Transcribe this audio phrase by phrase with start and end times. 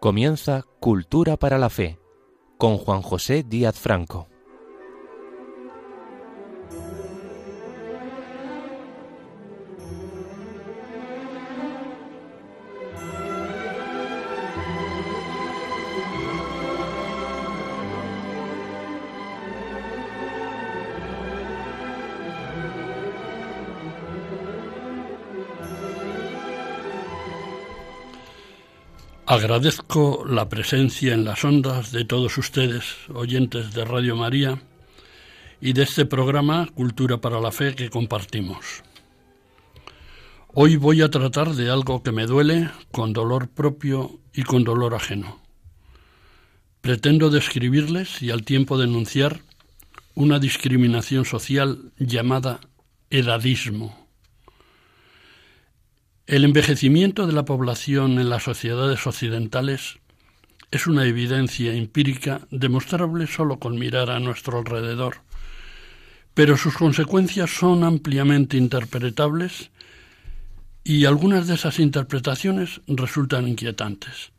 [0.00, 1.98] Comienza Cultura para la Fe
[2.56, 4.28] con Juan José Díaz Franco.
[29.30, 34.60] Agradezco la presencia en las ondas de todos ustedes, oyentes de Radio María,
[35.60, 38.82] y de este programa Cultura para la Fe que compartimos.
[40.48, 44.96] Hoy voy a tratar de algo que me duele con dolor propio y con dolor
[44.96, 45.40] ajeno.
[46.80, 49.42] Pretendo describirles y al tiempo denunciar
[50.16, 52.58] una discriminación social llamada
[53.10, 53.99] edadismo
[56.30, 59.98] el envejecimiento de la población en las sociedades occidentales
[60.70, 65.22] es una evidencia empírica demostrable solo con mirar a nuestro alrededor,
[66.32, 69.72] pero sus consecuencias son ampliamente interpretables
[70.84, 74.30] y algunas de esas interpretaciones resultan inquietantes.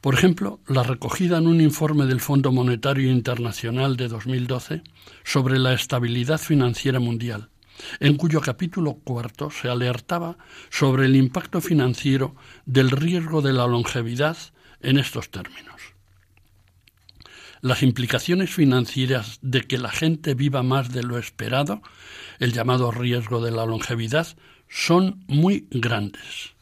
[0.00, 4.82] Por ejemplo, la recogida en un informe del Fondo Monetario Internacional de 2012
[5.22, 7.50] sobre la estabilidad financiera mundial
[8.00, 10.38] en cuyo capítulo cuarto se alertaba
[10.70, 12.34] sobre el impacto financiero
[12.66, 14.36] del riesgo de la longevidad
[14.80, 15.80] en estos términos.
[17.60, 21.82] Las implicaciones financieras de que la gente viva más de lo esperado,
[22.38, 24.36] el llamado riesgo de la longevidad,
[24.68, 26.54] son muy grandes.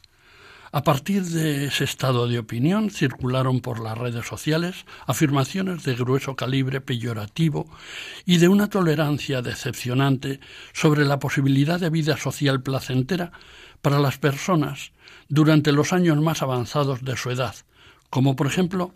[0.77, 6.35] A partir de ese estado de opinión circularon por las redes sociales afirmaciones de grueso
[6.35, 7.67] calibre peyorativo
[8.27, 10.39] y de una tolerancia decepcionante
[10.73, 13.31] sobre la posibilidad de vida social placentera
[13.81, 14.91] para las personas
[15.29, 17.55] durante los años más avanzados de su edad,
[18.11, 18.93] como por ejemplo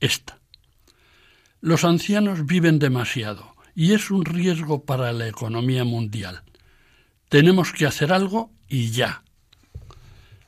[0.00, 0.38] esta.
[1.60, 6.42] Los ancianos viven demasiado y es un riesgo para la economía mundial.
[7.28, 9.24] Tenemos que hacer algo y ya.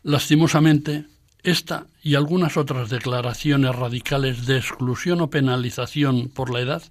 [0.02, 1.06] Lastimosamente,
[1.42, 6.82] esta y algunas otras declaraciones radicales de exclusión o penalización por la edad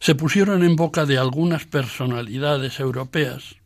[0.00, 3.56] se pusieron en boca de algunas personalidades europeas,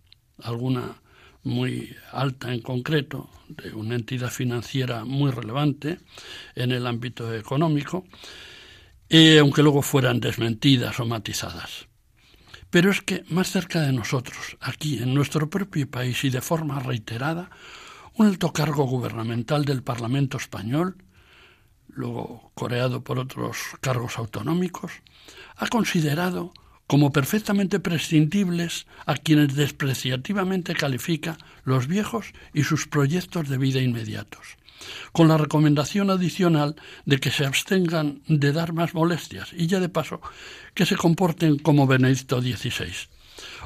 [0.43, 1.01] alguna
[1.43, 5.99] muy alta en concreto, de una entidad financiera muy relevante
[6.55, 8.07] en el ámbito económico,
[9.09, 11.87] eh, aunque luego fueran desmentidas o matizadas.
[12.71, 16.79] Pero es que más cerca de nosotros, aquí en nuestro propio país y de forma
[16.81, 17.51] reiterada,
[18.19, 20.97] un alto cargo gubernamental del Parlamento español,
[21.87, 24.91] luego coreado por otros cargos autonómicos,
[25.57, 26.53] ha considerado
[26.89, 34.57] como perfectamente prescindibles a quienes despreciativamente califica los viejos y sus proyectos de vida inmediatos,
[35.13, 36.75] con la recomendación adicional
[37.05, 40.21] de que se abstengan de dar más molestias y ya de paso
[40.75, 42.91] que se comporten como Benedicto XVI,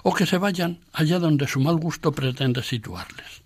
[0.02, 3.41] o que se vayan allá donde su mal gusto pretende situarles.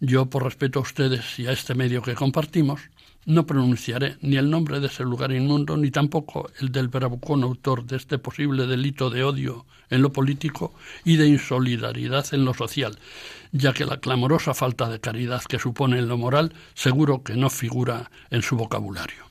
[0.00, 2.80] Yo, por respeto a ustedes y a este medio que compartimos,
[3.26, 7.84] no pronunciaré ni el nombre de ese lugar inmundo, ni tampoco el del bravucón autor
[7.84, 10.72] de este posible delito de odio en lo político
[11.04, 12.98] y de insolidaridad en lo social,
[13.52, 17.50] ya que la clamorosa falta de caridad que supone en lo moral seguro que no
[17.50, 19.28] figura en su vocabulario.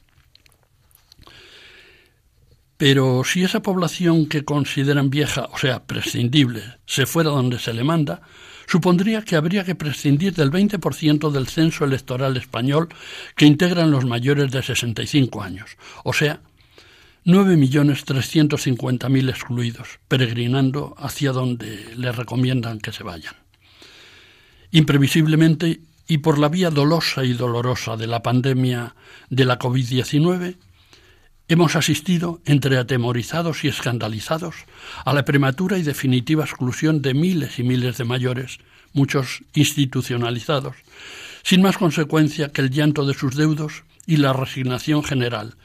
[2.77, 7.83] Pero si esa población que consideran vieja, o sea, prescindible, se fuera donde se le
[7.83, 8.21] manda,
[8.69, 12.89] supondría que habría que prescindir del 20% del censo electoral español
[13.35, 15.71] que integran los mayores de 65 años,
[16.03, 16.41] o sea,
[17.25, 23.33] 9.350.000 excluidos, peregrinando hacia donde les recomiendan que se vayan.
[24.71, 28.93] Imprevisiblemente, y por la vía dolosa y dolorosa de la pandemia
[29.31, 30.57] de la COVID-19,
[31.51, 34.53] Hemos asistido, entre atemorizados y escandalizados,
[35.03, 38.59] a la prematura y definitiva exclusión de miles y miles de mayores,
[38.93, 40.75] muchos institucionalizados,
[41.41, 45.55] sin más consecuencia que el llanto de sus deudos y la resignación general,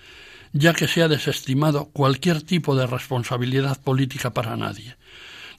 [0.54, 4.96] ya que se ha desestimado cualquier tipo de responsabilidad política para nadie,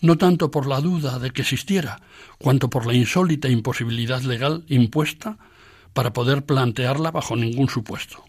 [0.02, 2.02] no tanto por la duda de que existiera,
[2.40, 5.38] cuanto por la insólita imposibilidad legal impuesta
[5.94, 8.26] para poder plantearla bajo ningún supuesto.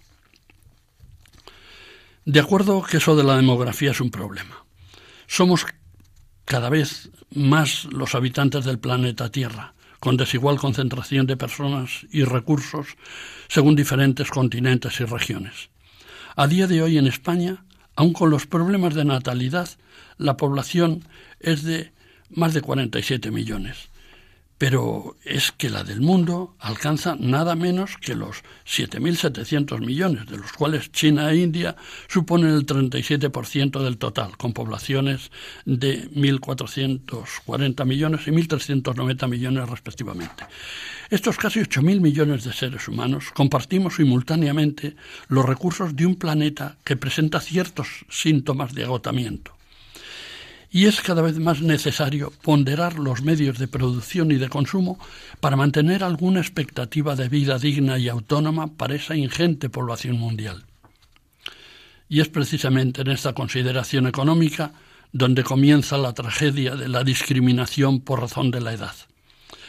[2.26, 4.64] De acuerdo que eso de la demografía es un problema.
[5.28, 5.64] Somos
[6.44, 12.88] cada vez más los habitantes del planeta Tierra, con desigual concentración de personas y recursos
[13.46, 15.70] según diferentes continentes y regiones.
[16.34, 17.64] A día de hoy en España,
[17.94, 19.68] aun con los problemas de natalidad,
[20.18, 21.04] la población
[21.38, 21.92] es de
[22.30, 23.88] más de 47 millones.
[24.58, 30.52] Pero es que la del mundo alcanza nada menos que los 7.700 millones, de los
[30.52, 31.76] cuales China e India
[32.08, 35.30] suponen el 37% del total, con poblaciones
[35.66, 40.44] de 1.440 millones y 1.390 millones respectivamente.
[41.10, 44.96] Estos casi 8.000 millones de seres humanos compartimos simultáneamente
[45.28, 49.55] los recursos de un planeta que presenta ciertos síntomas de agotamiento
[50.70, 54.98] y es cada vez más necesario ponderar los medios de producción y de consumo
[55.40, 60.64] para mantener alguna expectativa de vida digna y autónoma para esa ingente población mundial.
[62.08, 64.72] Y es precisamente en esta consideración económica
[65.12, 68.94] donde comienza la tragedia de la discriminación por razón de la edad.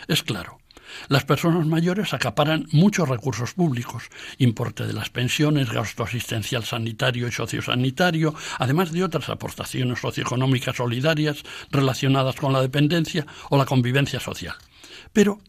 [0.07, 0.59] Es claro,
[1.09, 4.03] las personas mayores acaparan muchos recursos públicos,
[4.37, 11.43] importe de las pensiones, gasto asistencial sanitario y sociosanitario, además de otras aportaciones socioeconómicas solidarias
[11.71, 14.55] relacionadas con la dependencia o la convivencia social.
[15.13, 15.39] Pero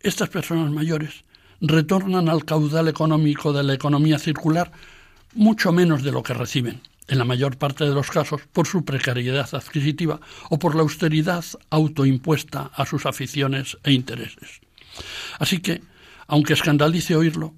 [0.00, 1.24] estas personas mayores
[1.60, 4.72] retornan al caudal económico de la economía circular
[5.34, 8.84] mucho menos de lo que reciben, en la mayor parte de los casos por su
[8.84, 10.20] precariedad adquisitiva
[10.50, 14.60] o por la austeridad autoimpuesta a sus aficiones e intereses.
[15.38, 15.82] Así que,
[16.26, 17.54] aunque escandalice oírlo,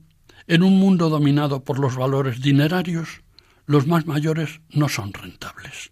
[0.46, 3.22] en un mundo dominado por los valores dinerarios,
[3.66, 5.90] los más mayores no son rentables.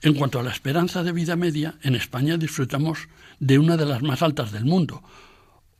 [0.00, 3.08] En cuanto a la esperanza de vida media, en España disfrutamos
[3.38, 5.02] de una de las más altas del mundo,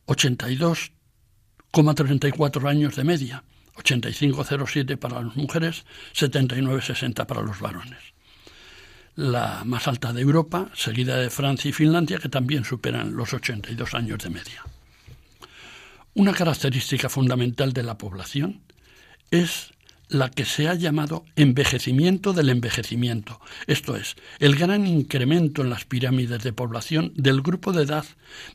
[0.07, 3.43] 82,34 años de media,
[3.75, 8.14] 85,07 para las mujeres, 79,60 para los varones
[9.15, 13.93] la más alta de Europa, seguida de Francia y Finlandia, que también superan los 82
[13.93, 14.63] años de media.
[16.13, 18.61] Una característica fundamental de la población
[19.31, 19.71] es
[20.07, 25.85] la que se ha llamado envejecimiento del envejecimiento, esto es, el gran incremento en las
[25.85, 28.05] pirámides de población del grupo de edad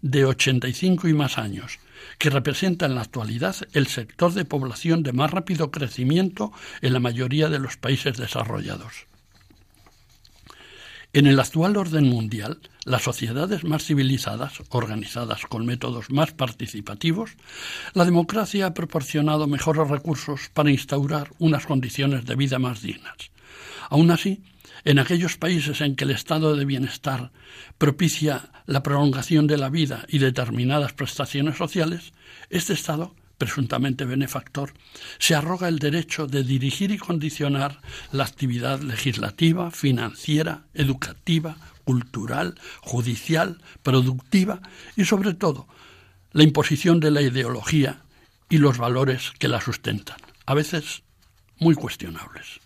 [0.00, 1.78] de 85 y más años,
[2.18, 6.52] que representa en la actualidad el sector de población de más rápido crecimiento
[6.82, 9.09] en la mayoría de los países desarrollados.
[11.12, 17.32] En el actual orden mundial, las sociedades más civilizadas, organizadas con métodos más participativos,
[17.94, 23.32] la democracia ha proporcionado mejores recursos para instaurar unas condiciones de vida más dignas.
[23.88, 24.44] Aún así,
[24.84, 27.32] en aquellos países en que el estado de bienestar
[27.76, 32.12] propicia la prolongación de la vida y determinadas prestaciones sociales,
[32.50, 34.74] este estado presuntamente benefactor,
[35.18, 37.80] se arroga el derecho de dirigir y condicionar
[38.12, 44.60] la actividad legislativa, financiera, educativa, cultural, judicial, productiva
[44.94, 45.66] y, sobre todo,
[46.32, 48.02] la imposición de la ideología
[48.50, 51.02] y los valores que la sustentan, a veces
[51.58, 52.60] muy cuestionables.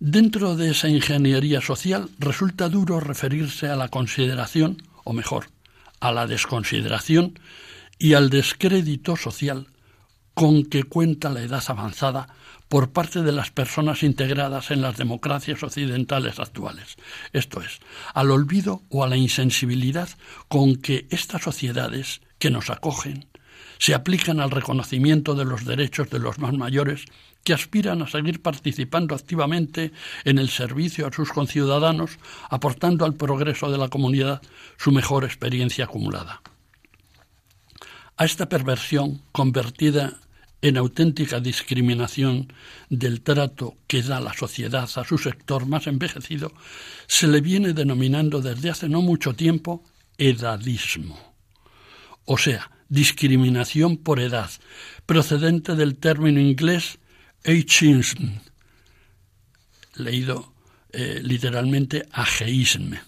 [0.00, 5.46] Dentro de esa ingeniería social resulta duro referirse a la consideración, o mejor,
[6.00, 7.38] a la desconsideración
[7.98, 9.68] y al descrédito social
[10.34, 12.28] con que cuenta la edad avanzada
[12.68, 16.96] por parte de las personas integradas en las democracias occidentales actuales,
[17.32, 17.78] esto es,
[18.14, 20.08] al olvido o a la insensibilidad
[20.48, 23.28] con que estas sociedades que nos acogen
[23.78, 27.04] se aplican al reconocimiento de los derechos de los más mayores
[27.44, 29.92] que aspiran a seguir participando activamente
[30.24, 34.40] en el servicio a sus conciudadanos, aportando al progreso de la comunidad
[34.78, 36.40] su mejor experiencia acumulada.
[38.16, 40.20] A esta perversión, convertida
[40.62, 42.52] en auténtica discriminación
[42.88, 46.52] del trato que da la sociedad a su sector más envejecido,
[47.06, 49.84] se le viene denominando desde hace no mucho tiempo
[50.16, 51.18] edadismo.
[52.24, 54.50] O sea, discriminación por edad,
[55.04, 56.98] procedente del término inglés
[57.44, 58.38] ageism,
[59.96, 60.54] leído
[60.92, 63.00] eh, literalmente ageisme,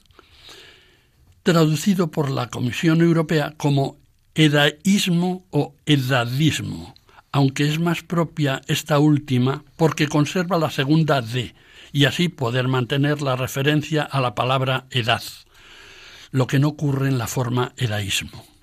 [1.43, 4.05] traducido por la Comisión Europea como
[4.37, 6.95] edaísmo o edadismo,
[7.33, 11.55] aunque es más propia esta última porque conserva la segunda D
[11.91, 15.23] y así poder mantener la referencia a la palabra edad,
[16.33, 18.56] lo que no ocurre en la forma edaísmo.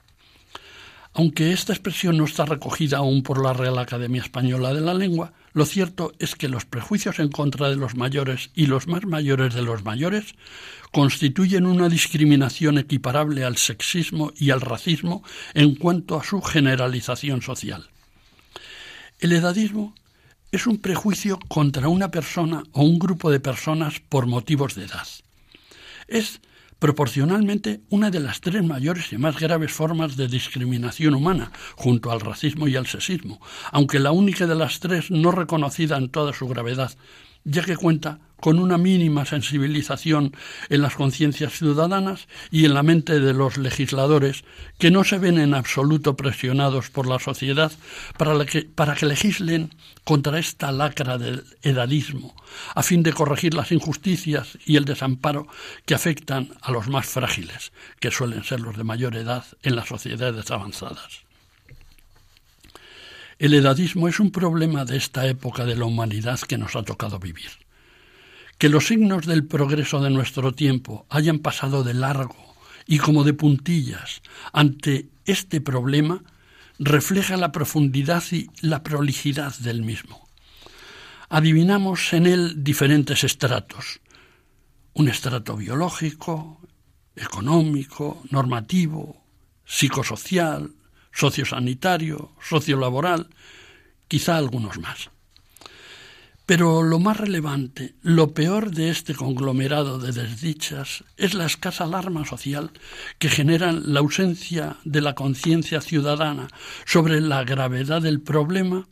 [1.16, 5.34] Aunque esta expresión no está recogida aún por la Real Academia Española de la Lengua,
[5.54, 9.54] lo cierto es que los prejuicios en contra de los mayores y los más mayores
[9.54, 10.34] de los mayores
[10.92, 17.90] constituyen una discriminación equiparable al sexismo y al racismo en cuanto a su generalización social.
[19.20, 19.94] El edadismo
[20.52, 25.08] es un prejuicio contra una persona o un grupo de personas por motivos de edad.
[26.08, 26.42] Es
[26.84, 32.20] proporcionalmente una de las tres mayores y más graves formas de discriminación humana, junto al
[32.20, 33.40] racismo y al sexismo,
[33.72, 36.92] aunque la única de las tres no reconocida en toda su gravedad,
[37.44, 40.36] ya que cuenta con una mínima sensibilización
[40.68, 44.44] en las conciencias ciudadanas y en la mente de los legisladores,
[44.78, 47.72] que no se ven en absoluto presionados por la sociedad
[48.18, 49.74] para, que, para que legislen
[50.04, 52.36] contra esta lacra del edadismo,
[52.76, 55.48] a fin de corregir las injusticias y el desamparo
[55.86, 57.72] que afectan a los más frágiles,
[58.02, 61.23] que suelen ser los de mayor edad en las sociedades avanzadas.
[63.40, 67.20] El edadismo es un problema de esta época de la humanidad que nos ha tocado
[67.20, 67.50] vivir.
[68.58, 73.34] Que los signos del progreso de nuestro tiempo hayan pasado de largo y como de
[73.34, 74.22] puntillas
[74.52, 76.24] ante este problema
[76.80, 80.28] refleja la profundidad y la prolijidad del mismo.
[81.30, 84.02] Adivinamos en él diferentes estratos,
[84.94, 86.62] un estrato biológico,
[87.16, 89.24] económico, normativo,
[89.66, 90.72] psicosocial,
[91.14, 93.30] sociosanitario, sociolaboral,
[94.08, 95.10] quizá algunos más.
[96.46, 102.26] Pero lo más relevante, lo peor de este conglomerado de desdichas es la escasa alarma
[102.26, 102.72] social
[103.18, 106.50] que generan la ausencia de la conciencia ciudadana
[106.86, 108.88] sobre la gravedad del problema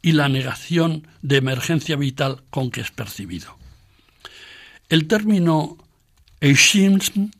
[0.00, 3.56] y la negación de emergencia vital con que es percibido.
[4.88, 5.78] El término
[6.40, 7.30] ageism,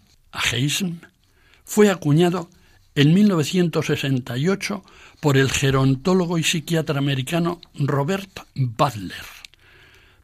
[1.64, 2.50] fue acuñado
[2.94, 4.84] en 1968
[5.20, 9.24] por el gerontólogo y psiquiatra americano Robert Butler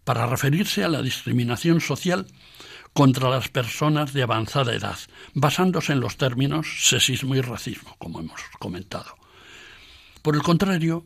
[0.05, 2.27] para referirse a la discriminación social
[2.93, 4.99] contra las personas de avanzada edad,
[5.35, 9.15] basándose en los términos sexismo y racismo, como hemos comentado.
[10.23, 11.05] Por el contrario,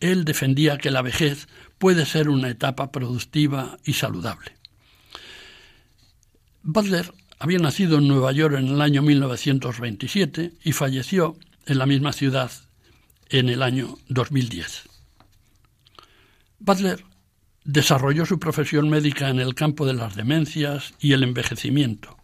[0.00, 4.52] él defendía que la vejez puede ser una etapa productiva y saludable.
[6.62, 12.12] Butler había nacido en Nueva York en el año 1927 y falleció en la misma
[12.12, 12.52] ciudad
[13.30, 14.88] en el año 2010.
[16.60, 17.04] Butler
[17.64, 22.16] Desarrolló su profesión médica en el campo de las demencias y el envejecimiento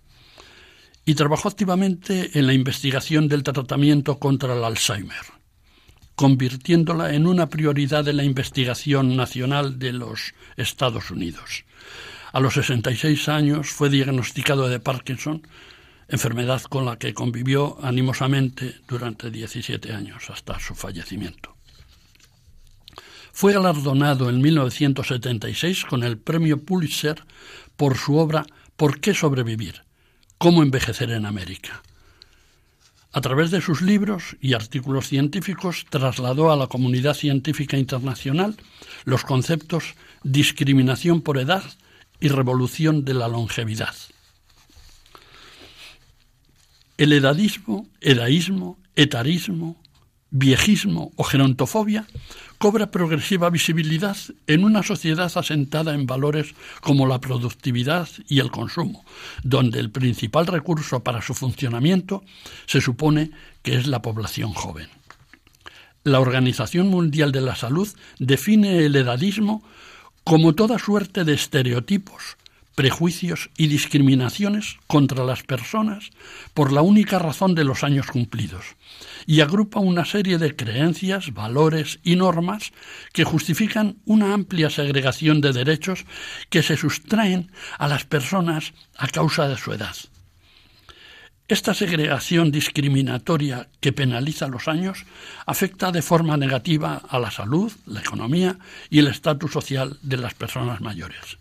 [1.05, 5.25] y trabajó activamente en la investigación del tratamiento contra el Alzheimer,
[6.15, 11.65] convirtiéndola en una prioridad de la investigación nacional de los Estados Unidos.
[12.33, 15.47] A los 66 años fue diagnosticado de Parkinson,
[16.09, 21.57] enfermedad con la que convivió animosamente durante 17 años hasta su fallecimiento.
[23.33, 27.25] Fue galardonado en 1976 con el premio Pulitzer
[27.77, 28.45] por su obra
[28.79, 29.83] ¿Por qué sobrevivir?
[30.39, 31.83] ¿Cómo envejecer en América?
[33.11, 38.57] A través de sus libros y artículos científicos trasladó a la comunidad científica internacional
[39.05, 41.65] los conceptos discriminación por edad
[42.21, 43.95] y revolución de la longevidad.
[46.97, 49.81] El edadismo, edaísmo, etarismo,
[50.31, 52.07] viejismo o gerontofobia
[52.59, 59.05] cobra progresiva visibilidad en una sociedad asentada en valores como la productividad y el consumo,
[59.45, 62.25] donde el principal recurso para su funcionamiento
[62.67, 63.31] se supone
[63.63, 64.89] que es la población joven.
[66.03, 69.63] La Organización Mundial de la Salud define el edadismo
[70.29, 72.37] como toda suerte de estereotipos,
[72.75, 76.11] prejuicios y discriminaciones contra las personas
[76.53, 78.77] por la única razón de los años cumplidos,
[79.25, 82.73] y agrupa una serie de creencias, valores y normas
[83.15, 86.05] que justifican una amplia segregación de derechos
[86.51, 89.97] que se sustraen a las personas a causa de su edad.
[91.49, 95.07] Esta segregación discriminatoria que penaliza los años
[95.47, 98.59] afecta de forma negativa a la salud, la economía
[98.91, 101.39] y el estatus social de las personas mayores.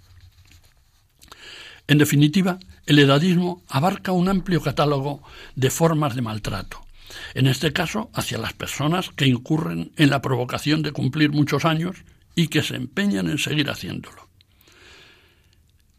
[1.90, 5.24] En definitiva, el edadismo abarca un amplio catálogo
[5.56, 6.86] de formas de maltrato,
[7.34, 11.98] en este caso hacia las personas que incurren en la provocación de cumplir muchos años
[12.34, 14.28] y que se empeñan en seguir haciéndolo.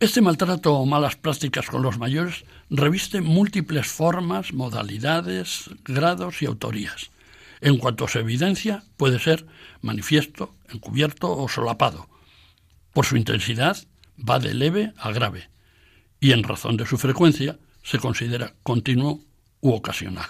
[0.00, 7.10] Este maltrato o malas prácticas con los mayores reviste múltiples formas, modalidades, grados y autorías.
[7.60, 9.46] En cuanto su evidencia, puede ser
[9.80, 12.08] manifiesto, encubierto o solapado.
[12.92, 13.76] Por su intensidad,
[14.18, 15.48] va de leve a grave
[16.20, 19.20] y en razón de su frecuencia se considera continuo
[19.60, 20.26] u ocasional.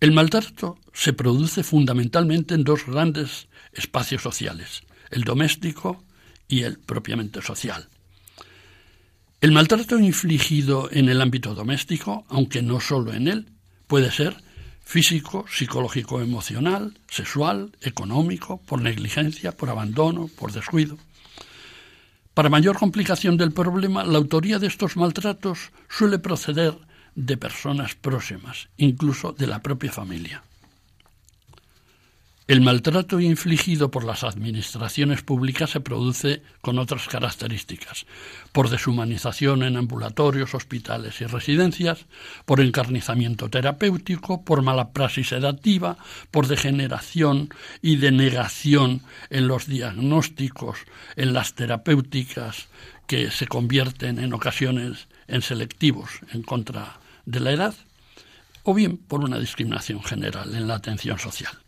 [0.00, 6.04] El maltrato se produce fundamentalmente en dos grandes espacios sociales, el doméstico
[6.48, 7.88] y el propiamente social.
[9.42, 13.46] El maltrato infligido en el ámbito doméstico, aunque no solo en él,
[13.86, 14.42] puede ser
[14.82, 20.96] físico, psicológico, emocional, sexual, económico, por negligencia, por abandono, por descuido.
[22.32, 26.74] Para mayor complicación del problema, la autoría de estos maltratos suele proceder
[27.14, 30.42] de personas próximas, incluso de la propia familia.
[32.48, 38.06] El maltrato infligido por las administraciones públicas se produce con otras características,
[38.52, 42.06] por deshumanización en ambulatorios, hospitales y residencias,
[42.44, 45.98] por encarnizamiento terapéutico, por mala praxis sedativa,
[46.30, 47.48] por degeneración
[47.82, 50.78] y denegación en los diagnósticos,
[51.16, 52.68] en las terapéuticas
[53.08, 57.74] que se convierten en ocasiones en selectivos en contra de la edad,
[58.62, 61.65] o bien por una discriminación general en la atención social.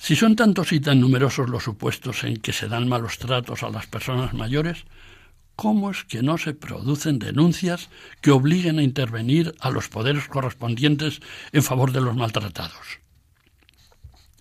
[0.00, 3.68] Si son tantos y tan numerosos los supuestos en que se dan malos tratos a
[3.68, 4.84] las personas mayores,
[5.56, 7.90] ¿cómo es que no se producen denuncias
[8.22, 11.20] que obliguen a intervenir a los poderes correspondientes
[11.52, 12.98] en favor de los maltratados?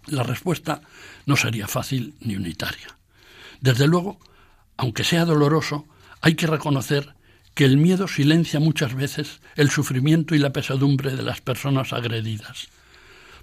[0.08, 0.82] La respuesta
[1.26, 2.98] no sería fácil ni unitaria.
[3.60, 4.18] Desde luego,
[4.78, 5.86] aunque sea doloroso,
[6.22, 7.16] hay que reconocer
[7.54, 12.70] que el miedo silencia muchas veces el sufrimiento y la pesadumbre de las personas agredidas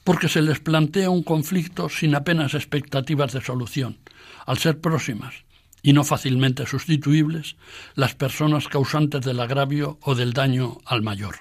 [0.07, 3.99] porque se les plantea un conflicto sin apenas expectativas de solución,
[4.47, 5.35] al ser próximas
[5.83, 7.57] y no fácilmente sustituibles
[7.97, 11.39] las personas causantes del agravio o del daño al mayor.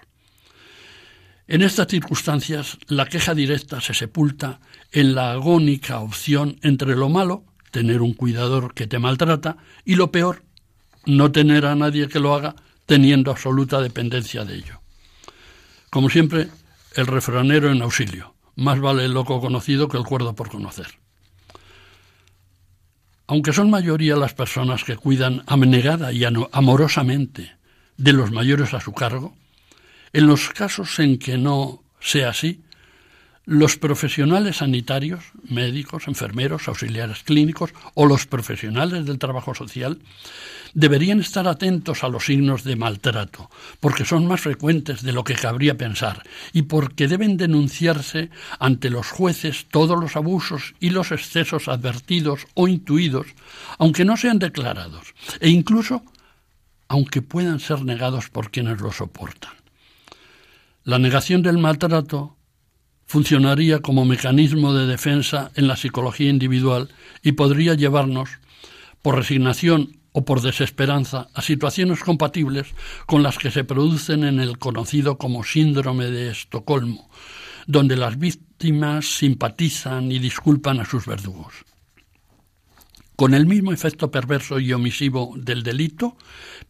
[1.48, 4.60] En estas circunstancias, la queja directa se sepulta
[4.91, 10.12] en la agónica opción entre lo malo, tener un cuidador que te maltrata, y lo
[10.12, 10.41] peor,
[11.05, 12.55] no tener a nadie que lo haga
[12.88, 14.81] teniendo absoluta dependencia de ello.
[15.91, 16.48] Como siempre,
[16.95, 21.00] el refranero en auxilio más vale el loco conocido que el cuerdo por conocer.
[23.27, 27.55] Aunque son mayoría las personas que cuidan abnegada y amorosamente
[27.98, 29.35] de los mayores a su cargo,
[30.13, 32.63] en los casos en que no sea así,
[33.46, 40.00] los profesionales sanitarios, médicos, enfermeros, auxiliares clínicos o los profesionales del trabajo social
[40.74, 45.36] deberían estar atentos a los signos de maltrato, porque son más frecuentes de lo que
[45.36, 48.29] cabría pensar y porque deben denunciarse
[48.60, 53.27] ante los jueces todos los abusos y los excesos advertidos o intuidos,
[53.77, 56.03] aunque no sean declarados, e incluso
[56.88, 59.53] aunque puedan ser negados por quienes lo soportan.
[60.84, 62.34] La negación del maltrato
[63.05, 66.89] funcionaría como mecanismo de defensa en la psicología individual
[67.22, 68.29] y podría llevarnos,
[69.01, 72.68] por resignación o por desesperanza, a situaciones compatibles
[73.05, 77.09] con las que se producen en el conocido como síndrome de Estocolmo,
[77.68, 81.53] donde las víctimas simpatizan y disculpan a sus verdugos.
[83.15, 86.17] Con el mismo efecto perverso y omisivo del delito,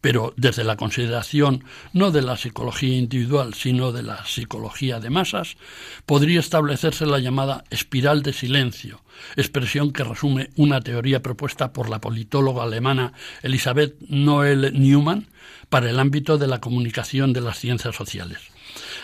[0.00, 5.56] pero desde la consideración no de la psicología individual, sino de la psicología de masas,
[6.04, 9.02] podría establecerse la llamada espiral de silencio,
[9.34, 15.26] expresión que resume una teoría propuesta por la politóloga alemana Elisabeth Noel Newman
[15.68, 18.55] para el ámbito de la comunicación de las ciencias sociales.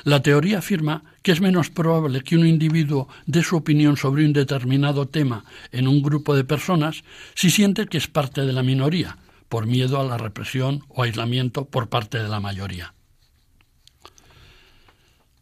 [0.05, 4.33] La teoría afirma que es menos probable que un individuo dé su opinión sobre un
[4.33, 9.19] determinado tema en un grupo de personas si siente que es parte de la minoría,
[9.49, 12.95] por miedo a la represión o aislamiento por parte de la mayoría.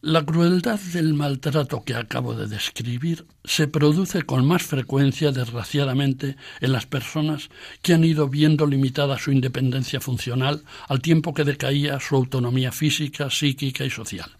[0.02, 6.72] La crueldad del maltrato que acabo de describir se produce con más frecuencia, desgraciadamente, en
[6.72, 7.50] las personas
[7.82, 13.28] que han ido viendo limitada su independencia funcional al tiempo que decaía su autonomía física,
[13.28, 14.39] psíquica y social.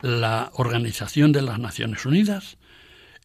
[0.00, 2.56] La Organización de las Naciones Unidas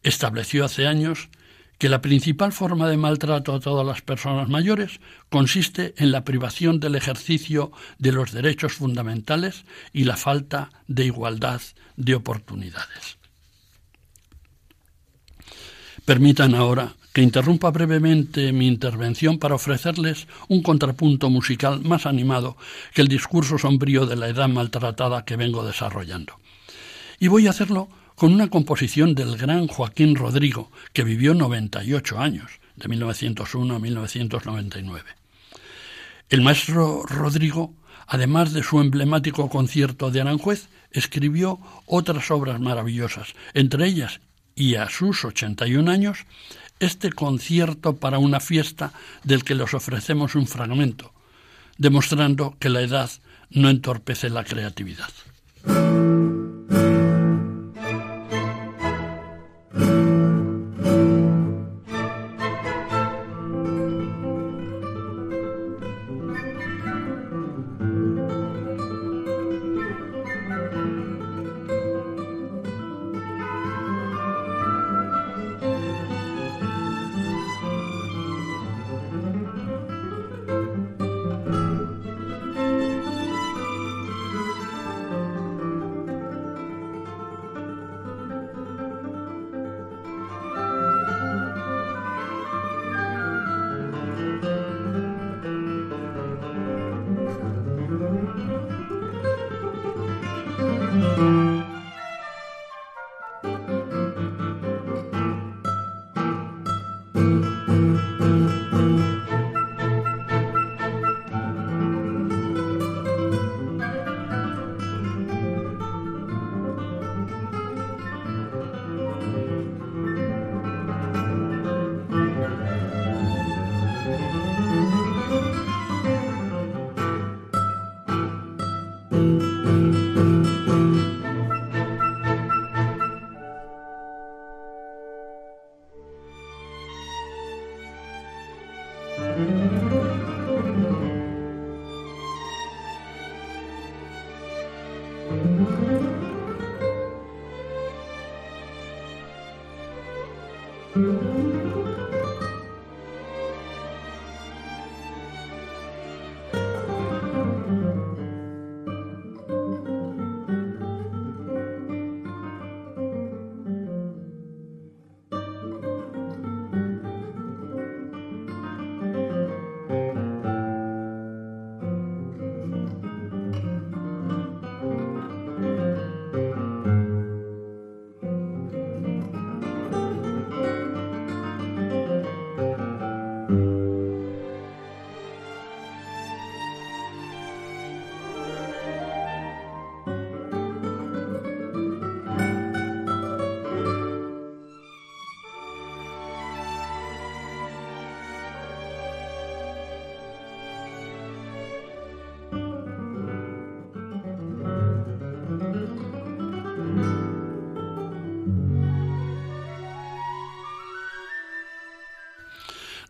[0.02, 1.30] estableció hace años
[1.78, 6.80] que la principal forma de maltrato a todas las personas mayores consiste en la privación
[6.80, 11.62] del ejercicio de los derechos fundamentales y la falta de igualdad
[11.98, 13.18] de oportunidades.
[16.06, 22.58] Permitan ahora que interrumpa brevemente mi intervención para ofrecerles un contrapunto musical más animado
[22.94, 26.43] que el discurso sombrío de la edad maltratada que vengo desarrollando.
[27.24, 32.60] Y voy a hacerlo con una composición del gran Joaquín Rodrigo, que vivió 98 años,
[32.76, 35.10] de 1901 a 1999.
[36.28, 37.74] El maestro Rodrigo,
[38.08, 44.20] además de su emblemático concierto de Aranjuez, escribió otras obras maravillosas, entre ellas,
[44.54, 46.26] y a sus 81 años,
[46.82, 48.92] este concierto para una fiesta
[49.24, 51.14] del que les ofrecemos un fragmento,
[51.78, 53.10] demostrando que la edad
[53.50, 55.08] no entorpece la creatividad.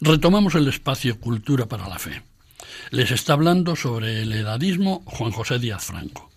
[0.06, 2.24] Retomamos el espacio Cultura para la Fe.
[2.92, 6.30] Les está hablando sobre el edadismo Juan José Díaz Franco.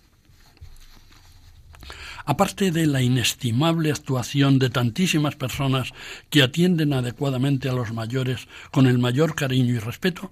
[2.23, 5.91] Aparte de la inestimable actuación de tantísimas personas
[6.29, 10.31] que atienden adecuadamente a los mayores con el mayor cariño y respeto,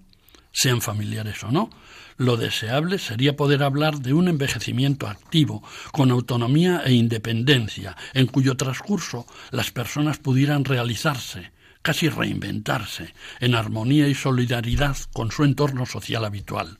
[0.53, 1.69] sean familiares o no,
[2.15, 8.55] lo deseable sería poder hablar de un envejecimiento activo, con autonomía e independencia, en cuyo
[8.55, 11.51] transcurso las personas pudieran realizarse,
[11.85, 16.79] casi reinventarse, en armonía y solidaridad con su entorno social habitual.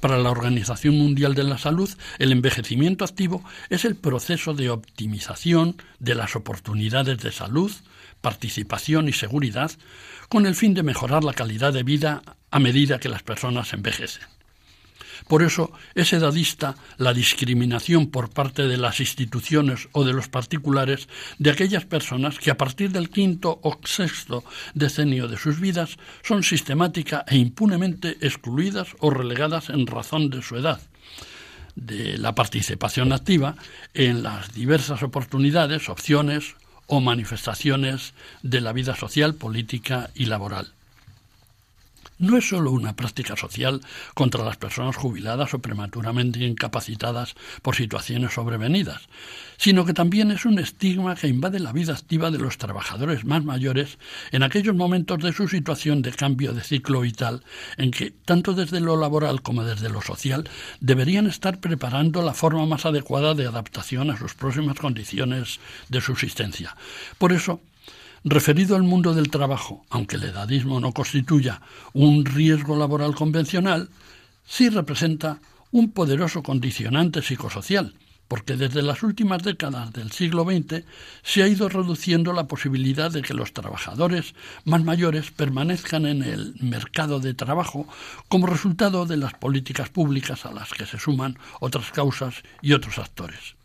[0.00, 5.76] Para la Organización Mundial de la Salud, el envejecimiento activo es el proceso de optimización
[6.00, 7.70] de las oportunidades de salud,
[8.20, 9.70] participación y seguridad,
[10.28, 14.37] con el fin de mejorar la calidad de vida a medida que las personas envejecen.
[15.28, 21.08] Por eso es edadista la discriminación por parte de las instituciones o de los particulares
[21.38, 24.42] de aquellas personas que a partir del quinto o sexto
[24.74, 30.56] decenio de sus vidas son sistemática e impunemente excluidas o relegadas en razón de su
[30.56, 30.80] edad.
[31.76, 33.56] De la participación activa
[33.92, 40.77] en las diversas oportunidades, opciones o manifestaciones de la vida social, política y laboral
[42.18, 43.80] no es sólo una práctica social
[44.14, 49.08] contra las personas jubiladas o prematuramente incapacitadas por situaciones sobrevenidas,
[49.56, 53.44] sino que también es un estigma que invade la vida activa de los trabajadores más
[53.44, 53.98] mayores
[54.32, 57.42] en aquellos momentos de su situación de cambio de ciclo vital
[57.76, 60.48] en que, tanto desde lo laboral como desde lo social,
[60.80, 66.76] deberían estar preparando la forma más adecuada de adaptación a sus próximas condiciones de subsistencia.
[67.18, 67.60] Por eso,
[68.24, 71.60] referido al mundo del trabajo, aunque el edadismo no constituya
[71.92, 73.88] un riesgo laboral convencional,
[74.46, 77.94] sí representa un poderoso condicionante psicosocial,
[78.28, 80.84] porque desde las últimas décadas del siglo XX
[81.22, 86.54] se ha ido reduciendo la posibilidad de que los trabajadores más mayores permanezcan en el
[86.60, 87.88] mercado de trabajo
[88.28, 92.98] como resultado de las políticas públicas a las que se suman otras causas y otros
[92.98, 93.57] actores.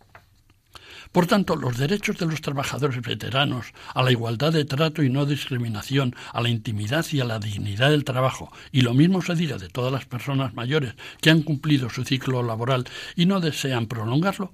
[1.13, 5.28] Por tanto, los derechos de los trabajadores veteranos a la igualdad de trato y no
[5.28, 9.60] discriminación, a la intimidad y a la dignidad del trabajo, y lo mismo se diga
[9.60, 14.54] de todas las personas mayores que han cumplido su ciclo laboral y no desean prolongarlo,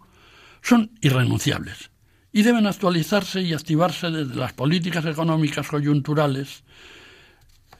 [0.61, 1.91] son irrenunciables
[2.33, 6.63] y deben actualizarse y activarse desde las políticas económicas coyunturales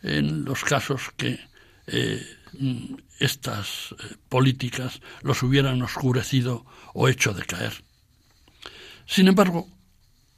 [0.04, 1.38] en los casos que
[1.88, 2.26] eh,
[3.20, 7.88] estas eh, políticas los hubieran oscurecido o hecho decaer.
[9.10, 9.67] Sin embargo,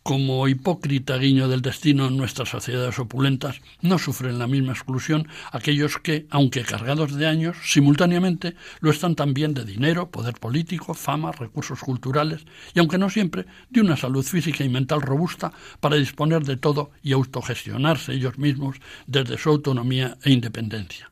[0.01, 5.97] como hipócrita guiño del destino en nuestras sociedades opulentas, no sufren la misma exclusión aquellos
[5.97, 11.81] que, aunque cargados de años, simultáneamente lo están también de dinero, poder político, fama, recursos
[11.81, 16.55] culturales y, aunque no siempre, de una salud física y mental robusta para disponer de
[16.55, 21.12] todo y autogestionarse ellos mismos desde su autonomía e independencia.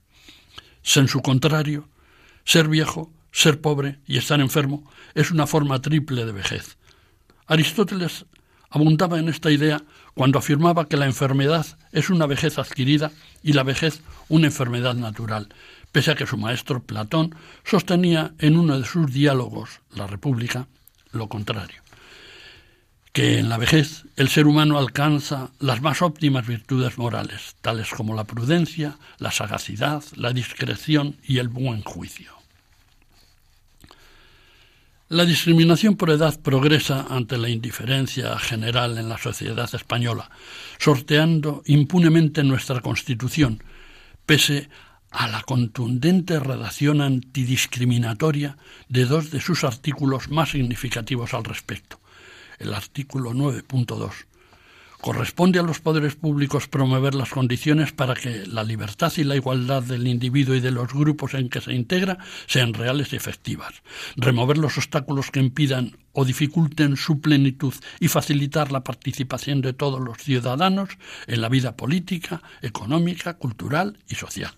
[0.95, 1.89] En su contrario,
[2.45, 6.78] ser viejo, ser pobre y estar enfermo es una forma triple de vejez
[7.49, 8.27] Aristóteles
[8.69, 9.81] abundaba en esta idea
[10.13, 15.49] cuando afirmaba que la enfermedad es una vejez adquirida y la vejez una enfermedad natural,
[15.91, 17.33] pese a que su maestro Platón
[17.65, 20.67] sostenía en uno de sus diálogos, La República,
[21.11, 21.81] lo contrario,
[23.13, 28.13] que en la vejez el ser humano alcanza las más óptimas virtudes morales, tales como
[28.13, 32.38] la prudencia, la sagacidad, la discreción y el buen juicio.
[35.11, 40.29] La discriminación por edad progresa ante la indiferencia general en la sociedad española,
[40.77, 43.63] sorteando impunemente nuestra Constitución,
[44.27, 44.69] pese
[45.09, 51.99] a la contundente redacción antidiscriminatoria de dos de sus artículos más significativos al respecto.
[52.59, 54.11] El artículo 9.2,
[55.01, 59.81] Corresponde a los poderes públicos promover las condiciones para que la libertad y la igualdad
[59.81, 63.75] del individuo y de los grupos en que se integra sean reales y efectivas.
[64.17, 70.01] Remover los obstáculos que impidan o dificulten su plenitud y facilitar la participación de todos
[70.01, 70.89] los ciudadanos
[71.27, 74.51] en la vida política, económica, cultural y social.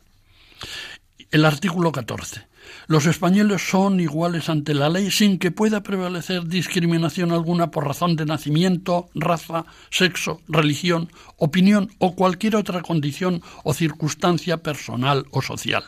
[1.30, 2.51] El artículo 14.
[2.88, 8.16] Los españoles son iguales ante la ley sin que pueda prevalecer discriminación alguna por razón
[8.16, 15.84] de nacimiento, raza, sexo, religión, opinión o cualquier otra condición o circunstancia personal o social.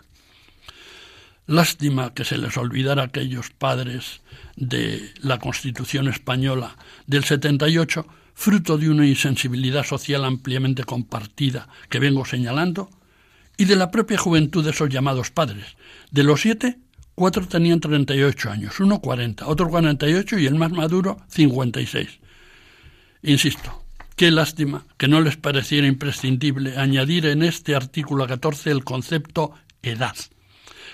[1.46, 4.22] Lástima que se les olvidara a aquellos padres
[4.56, 12.24] de la Constitución española del 78, fruto de una insensibilidad social ampliamente compartida que vengo
[12.24, 12.90] señalando,
[13.58, 15.78] y de la propia juventud de esos llamados padres.
[16.12, 16.80] De los siete,
[17.16, 22.20] cuatro tenían 38 años, uno 40, otro 48 y el más maduro 56.
[23.24, 23.84] Insisto,
[24.16, 30.16] qué lástima que no les pareciera imprescindible añadir en este artículo 14 el concepto edad,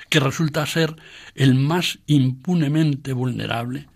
[0.09, 0.95] que resulta ser
[1.35, 3.87] el más impunemente vulnerable,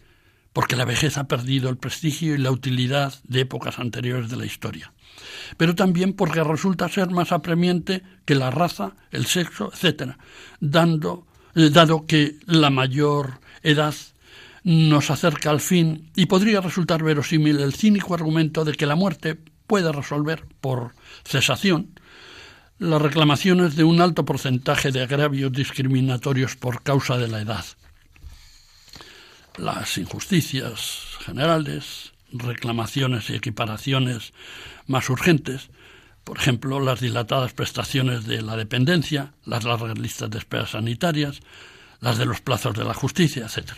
[0.54, 4.45] porque la vejez ha perdido el prestigio y la utilidad de épocas anteriores de la
[4.45, 4.93] historia
[5.58, 10.13] pero también porque resulta ser más apremiante que la raza, el sexo, etc.,
[10.60, 11.25] dando,
[11.56, 13.93] eh, dado que la mayor edad
[14.63, 19.38] nos acerca al fin y podría resultar verosímil el cínico argumento de que la muerte
[19.67, 20.91] puede resolver por
[21.25, 21.99] cesación
[22.79, 27.63] las reclamaciones de un alto porcentaje de agravios discriminatorios por causa de la edad.
[29.58, 34.34] Las injusticias generales, reclamaciones y equiparaciones
[34.88, 35.69] más urgentes,
[36.24, 41.41] por ejemplo, las dilatadas prestaciones de la dependencia, las largas listas de esperas sanitarias,
[42.00, 43.72] las de los plazos de la justicia, etc.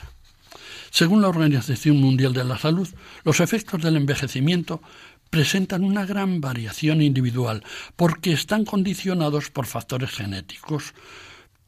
[0.91, 2.88] Según la Organización Mundial de la Salud,
[3.24, 4.82] los efectos del envejecimiento
[5.30, 7.63] presentan una gran variación individual
[7.96, 10.94] porque están condicionados por factores genéticos,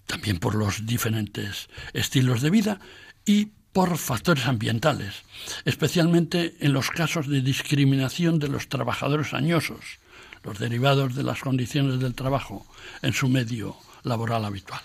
[0.05, 2.79] también por los diferentes estilos de vida
[3.25, 5.21] y por factores ambientales,
[5.63, 9.99] especialmente en los casos de discriminación de los trabajadores añosos,
[10.43, 12.65] los derivados de las condiciones del trabajo
[13.03, 14.81] en su medio laboral habitual.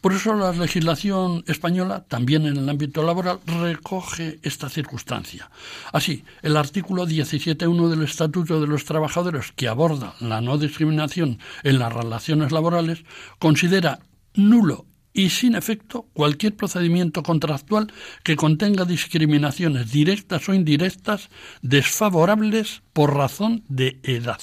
[0.00, 5.48] Por eso la legislación española, también en el ámbito laboral, recoge esta circunstancia.
[5.92, 11.78] Así, el artículo 17.1 del Estatuto de los Trabajadores, que aborda la no discriminación en
[11.78, 13.04] las relaciones laborales,
[13.38, 14.00] considera
[14.34, 17.92] nulo y sin efecto cualquier procedimiento contractual
[18.22, 21.28] que contenga discriminaciones directas o indirectas
[21.62, 24.40] desfavorables por razón de edad.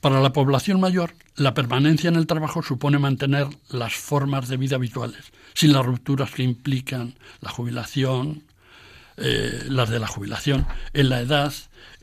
[0.00, 4.76] Para la población mayor, la permanencia en el trabajo supone mantener las formas de vida
[4.76, 8.44] habituales, sin las rupturas que implican la jubilación,
[9.16, 11.52] eh, las de la jubilación, en la edad,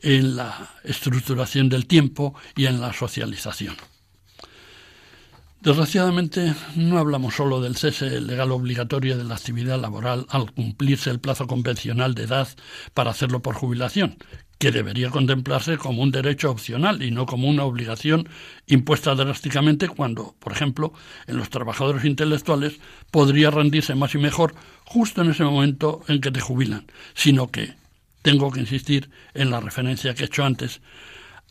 [0.00, 3.76] en la estructuración del tiempo y en la socialización.
[5.64, 11.20] Desgraciadamente, no hablamos solo del cese legal obligatorio de la actividad laboral al cumplirse el
[11.20, 12.48] plazo convencional de edad
[12.92, 14.18] para hacerlo por jubilación,
[14.58, 18.28] que debería contemplarse como un derecho opcional y no como una obligación
[18.66, 20.92] impuesta drásticamente cuando, por ejemplo,
[21.26, 22.78] en los trabajadores intelectuales
[23.10, 27.72] podría rendirse más y mejor justo en ese momento en que te jubilan, sino que,
[28.20, 30.82] tengo que insistir en la referencia que he hecho antes,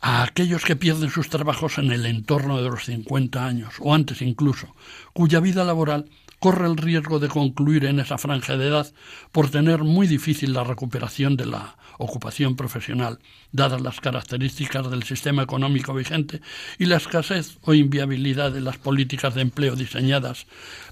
[0.06, 4.20] a aquellos que pierden sus trabajos en el entorno de los 50 años, o antes
[4.20, 4.76] incluso,
[5.14, 8.92] cuya vida laboral corre el riesgo de concluir en esa franja de edad
[9.32, 13.18] por tener muy difícil la recuperación de la ocupación profesional,
[13.50, 16.42] dadas las características del sistema económico vigente
[16.78, 20.46] y la escasez o inviabilidad de las políticas de empleo diseñadas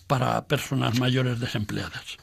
[0.07, 2.17] para personas mayores desempleadas.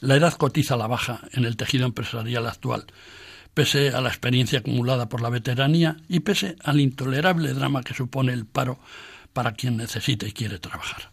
[0.00, 2.86] La edad cotiza la baja en el tejido empresarial actual,
[3.56, 8.34] pese a la experiencia acumulada por la veteranía y pese al intolerable drama que supone
[8.34, 8.78] el paro
[9.32, 11.10] para quien necesita y quiere trabajar.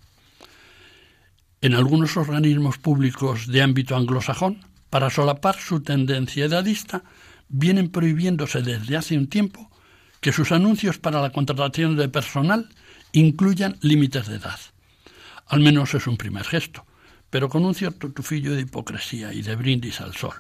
[1.62, 7.06] En algunos organismos públicos de ámbito anglosajón, para solapar su tendencia edadista,
[7.48, 9.72] vienen prohibiéndose desde hace un tiempo
[10.20, 12.68] que sus anuncios para la contratación de personal
[13.14, 14.60] incluyan límites de edad.
[15.48, 16.86] Al menos es un primer gesto,
[17.30, 20.34] pero con un cierto tufillo de hipocresía y de brindis al sol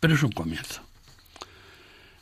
[0.00, 0.80] pero es un comienzo.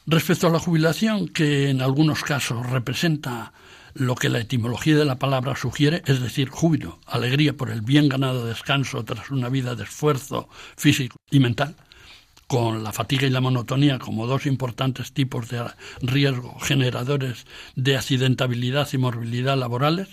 [0.07, 3.53] Respecto a la jubilación, que en algunos casos representa
[3.95, 8.09] lo que la etimología de la palabra sugiere, es decir, júbilo, alegría por el bien
[8.09, 11.75] ganado descanso tras una vida de esfuerzo físico y mental,
[12.47, 15.63] con la fatiga y la monotonía como dos importantes tipos de
[16.01, 17.45] riesgo generadores
[17.77, 20.09] de accidentabilidad y morbilidad laborales,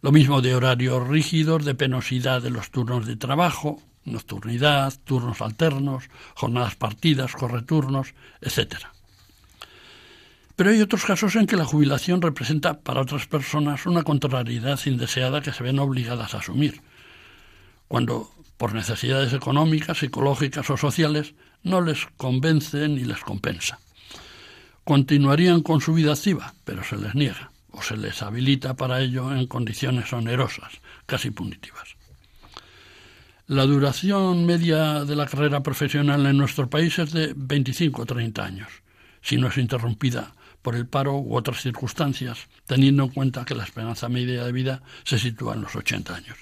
[0.00, 6.04] lo mismo de horarios rígidos, de penosidad de los turnos de trabajo, nocturnidad, turnos alternos,
[6.34, 8.76] jornadas partidas, correturnos, etc.
[10.56, 15.42] Pero hay otros casos en que la jubilación representa para otras personas una contrariedad indeseada
[15.42, 16.80] que se ven obligadas a asumir,
[17.88, 23.78] cuando por necesidades económicas, psicológicas o sociales no les convence ni les compensa.
[24.84, 29.34] Continuarían con su vida activa, pero se les niega o se les habilita para ello
[29.34, 31.95] en condiciones onerosas, casi punitivas.
[33.48, 38.44] La duración media de la carrera profesional en nuestro país es de 25 o 30
[38.44, 38.68] años,
[39.22, 43.62] si no es interrumpida por el paro u otras circunstancias, teniendo en cuenta que la
[43.62, 46.36] esperanza media de vida se sitúa en los 80 años.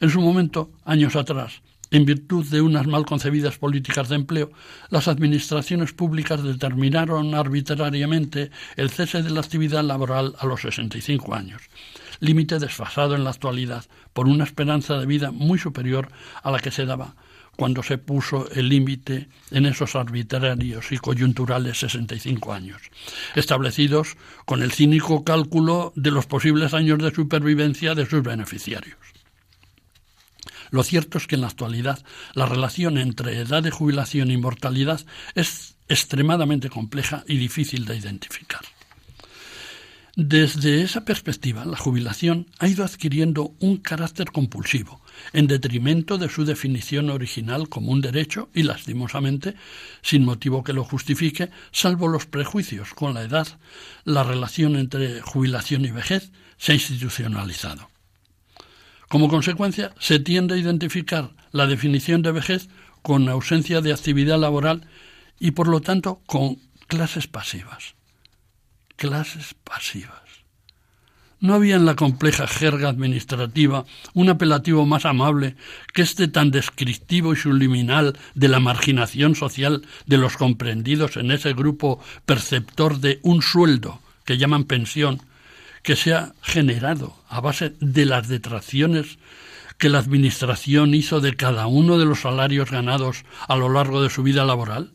[0.00, 4.50] En su momento, años atrás, en virtud de unas mal concebidas políticas de empleo,
[4.88, 11.62] las administraciones públicas determinaron arbitrariamente el cese de la actividad laboral a los 65 años,
[12.20, 16.70] límite desfasado en la actualidad por una esperanza de vida muy superior a la que
[16.70, 17.16] se daba
[17.56, 22.80] cuando se puso el límite en esos arbitrarios y coyunturales 65 años,
[23.34, 28.96] establecidos con el cínico cálculo de los posibles años de supervivencia de sus beneficiarios.
[30.70, 32.02] Lo cierto es que en la actualidad
[32.32, 35.00] la relación entre edad de jubilación y mortalidad
[35.34, 38.62] es extremadamente compleja y difícil de identificar.
[40.16, 45.00] Desde esa perspectiva, la jubilación ha ido adquiriendo un carácter compulsivo,
[45.32, 49.54] en detrimento de su definición original como un derecho y, lastimosamente,
[50.02, 53.46] sin motivo que lo justifique, salvo los prejuicios con la edad,
[54.04, 57.88] la relación entre jubilación y vejez se ha institucionalizado.
[59.08, 62.68] Como consecuencia, se tiende a identificar la definición de vejez
[63.02, 64.88] con ausencia de actividad laboral
[65.38, 67.94] y, por lo tanto, con clases pasivas
[69.00, 70.20] clases pasivas.
[71.40, 75.56] No había en la compleja jerga administrativa un apelativo más amable
[75.94, 81.54] que este tan descriptivo y subliminal de la marginación social de los comprendidos en ese
[81.54, 85.22] grupo perceptor de un sueldo que llaman pensión,
[85.82, 89.18] que se ha generado a base de las detracciones
[89.78, 94.10] que la Administración hizo de cada uno de los salarios ganados a lo largo de
[94.10, 94.92] su vida laboral?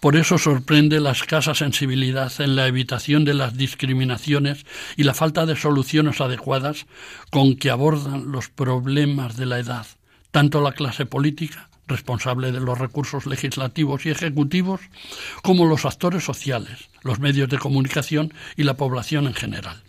[0.00, 4.64] Por eso sorprende la escasa sensibilidad en la evitación de las discriminaciones
[4.96, 6.86] y la falta de soluciones adecuadas
[7.30, 9.86] con que abordan los problemas de la edad,
[10.30, 14.80] tanto la clase política, responsable de los recursos legislativos y ejecutivos,
[15.42, 19.82] como los actores sociales, los medios de comunicación y la población en general.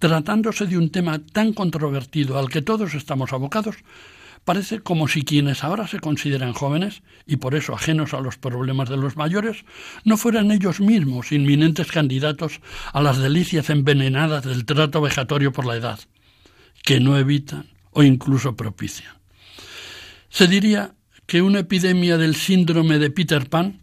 [0.00, 3.76] Tratándose de un tema tan controvertido al que todos estamos abocados,
[4.50, 8.88] Parece como si quienes ahora se consideran jóvenes y por eso ajenos a los problemas
[8.88, 9.64] de los mayores
[10.02, 12.60] no fueran ellos mismos inminentes candidatos
[12.92, 16.00] a las delicias envenenadas del trato vejatorio por la edad,
[16.82, 19.14] que no evitan o incluso propician.
[20.30, 20.96] Se diría
[21.26, 23.82] que una epidemia del síndrome de Peter Pan,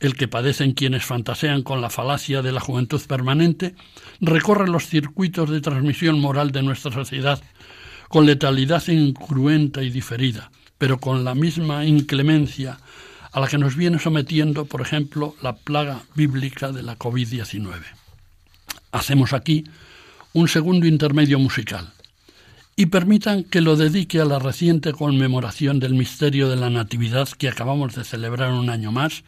[0.00, 3.76] el que padecen quienes fantasean con la falacia de la juventud permanente,
[4.20, 7.40] recorre los circuitos de transmisión moral de nuestra sociedad
[8.10, 12.80] con letalidad incruenta y diferida, pero con la misma inclemencia
[13.30, 17.70] a la que nos viene sometiendo, por ejemplo, la plaga bíblica de la COVID-19.
[18.90, 19.62] Hacemos aquí
[20.32, 21.92] un segundo intermedio musical
[22.74, 27.48] y permitan que lo dedique a la reciente conmemoración del misterio de la Natividad que
[27.48, 29.22] acabamos de celebrar un año más,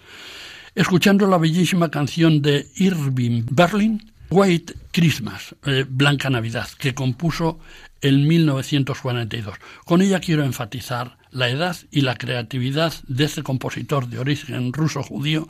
[0.74, 7.60] escuchando la bellísima canción de Irving Berlin, White Christmas, eh, Blanca Navidad, que compuso
[8.00, 9.58] en 1942.
[9.84, 15.48] Con ella quiero enfatizar la edad y la creatividad de este compositor de origen ruso-judío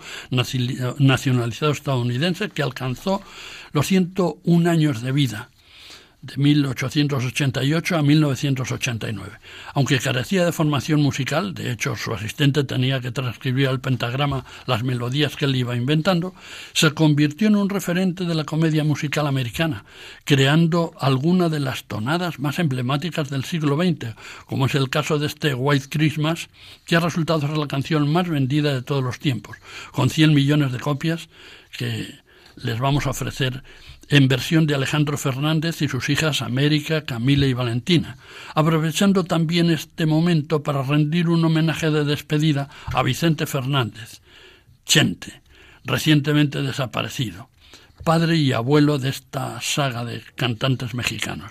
[0.99, 3.22] nacionalizado estadounidense que alcanzó
[3.70, 5.51] los 101 años de vida
[6.23, 9.33] de 1888 a 1989.
[9.75, 14.85] Aunque carecía de formación musical, de hecho su asistente tenía que transcribir al pentagrama las
[14.85, 16.33] melodías que él iba inventando,
[16.75, 19.85] se convirtió en un referente de la comedia musical americana,
[20.25, 24.14] creando algunas de las tonadas más emblemáticas del siglo XX,
[24.47, 26.49] como es el caso de este White Christmas,
[26.87, 29.57] que ha resultado ser la canción más vendida de todos los tiempos,
[29.91, 31.29] con 100 millones de copias
[31.77, 32.23] que
[32.57, 33.62] les vamos a ofrecer
[34.13, 38.19] en versión de Alejandro Fernández y sus hijas América, Camila y Valentina,
[38.55, 44.21] aprovechando también este momento para rendir un homenaje de despedida a Vicente Fernández,
[44.85, 45.41] Chente,
[45.85, 47.49] recientemente desaparecido,
[48.05, 51.51] padre y abuelo de esta saga de cantantes mexicanos.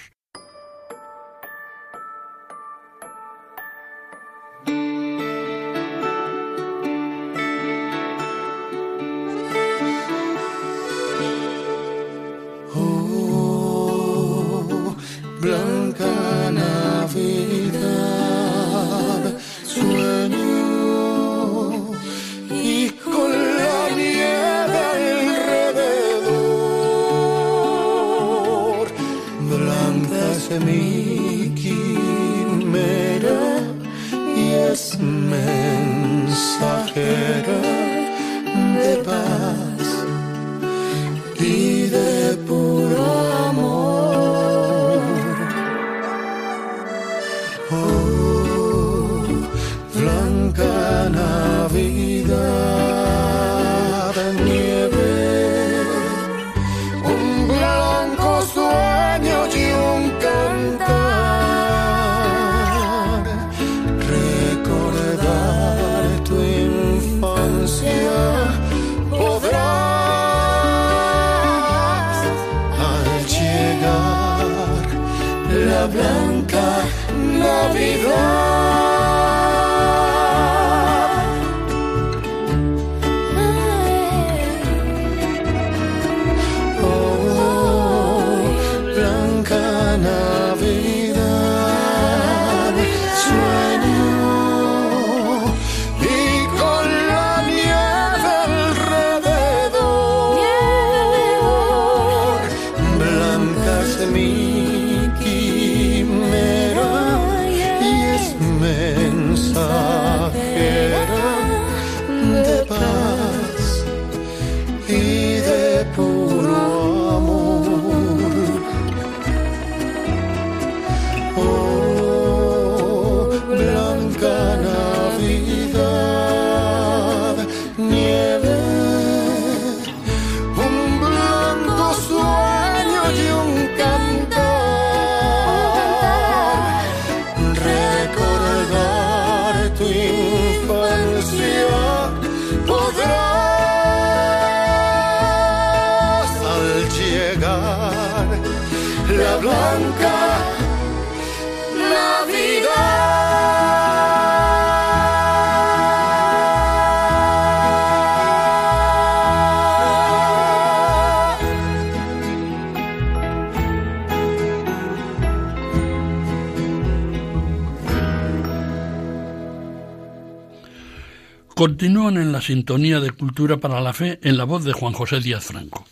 [172.42, 175.86] Sintonía de Cultura para la Fe en la voz de Juan José Díaz Franco.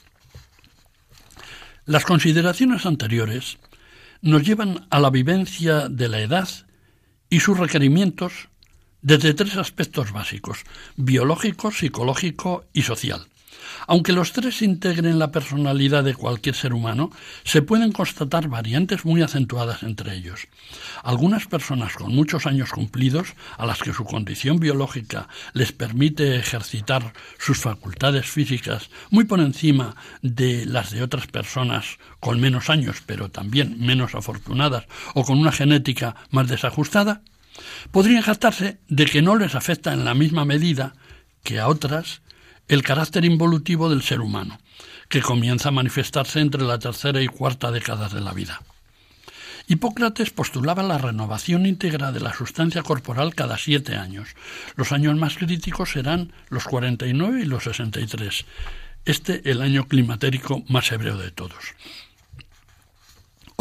[1.86, 3.58] Las consideraciones anteriores
[4.22, 6.50] nos llevan a la vivencia de la edad
[7.30, 8.50] y sus requerimientos
[9.02, 10.64] desde tres aspectos básicos,
[10.98, 13.28] biológico, psicológico y social.
[13.88, 17.12] Aunque los tres integren la personalidad de cualquier ser humano,
[17.44, 20.48] se pueden constatar variantes muy acentuadas entre ellos.
[21.04, 27.14] Algunas personas con muchos años cumplidos, a las que su condición biológica les permite ejercitar
[27.38, 33.30] sus facultades físicas muy por encima de las de otras personas con menos años, pero
[33.30, 37.22] también menos afortunadas o con una genética más desajustada,
[37.92, 40.94] podrían jactarse de que no les afecta en la misma medida
[41.44, 42.22] que a otras
[42.70, 44.60] el carácter involutivo del ser humano,
[45.10, 48.62] que comienza a manifestarse entre la tercera y cuarta décadas de la vida.
[49.68, 54.30] Hipócrates postulaba la renovación íntegra de la sustancia corporal cada siete años.
[54.76, 58.46] Los años más críticos serán los 49 y los 63.
[59.06, 61.76] Este el año climatérico más hebreo de todos.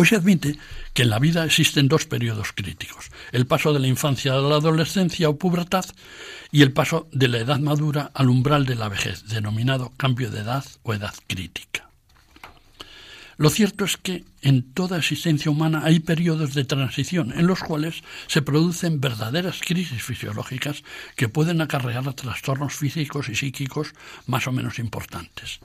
[0.01, 0.57] Hoy se admite
[0.95, 4.55] que en la vida existen dos periodos críticos, el paso de la infancia a la
[4.55, 5.85] adolescencia o pubertad
[6.53, 10.43] y el paso de la edad madura al umbral de la vejez, denominado cambio de
[10.43, 11.88] edad o edad crítica.
[13.39, 18.03] Lo cierto es que en toda existencia humana hay periodos de transición en los cuales
[18.27, 20.83] se producen verdaderas crisis fisiológicas
[21.15, 23.95] que pueden acarrear trastornos físicos y psíquicos
[24.27, 25.61] más o menos importantes.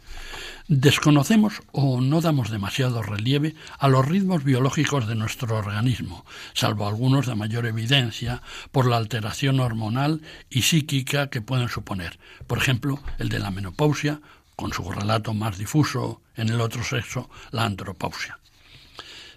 [0.68, 7.26] Desconocemos o no damos demasiado relieve a los ritmos biológicos de nuestro organismo, salvo algunos
[7.26, 13.30] de mayor evidencia por la alteración hormonal y psíquica que pueden suponer, por ejemplo, el
[13.30, 14.22] de la menopausia
[14.56, 18.40] con su relato más difuso en el otro sexo, la andropausia.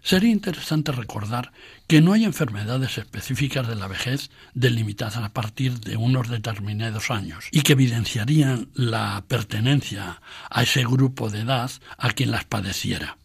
[0.07, 1.51] Sería interesante recordar
[1.89, 7.47] que no hay enfermedades específicas de la vejez delimitadas a partir de unos determinados años
[7.51, 13.19] y que evidenciarían la pertenencia a ese grupo de edad a quien las padeciera.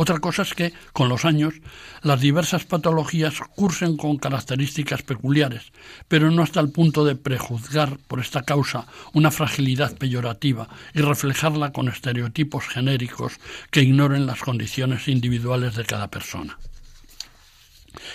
[0.00, 1.54] Otra cosa es que, con los años,
[2.02, 5.72] las diversas patologías cursen con características peculiares,
[6.06, 11.72] pero no hasta el punto de prejuzgar por esta causa una fragilidad peyorativa y reflejarla
[11.72, 13.40] con estereotipos genéricos
[13.72, 16.56] que ignoren las condiciones individuales de cada persona.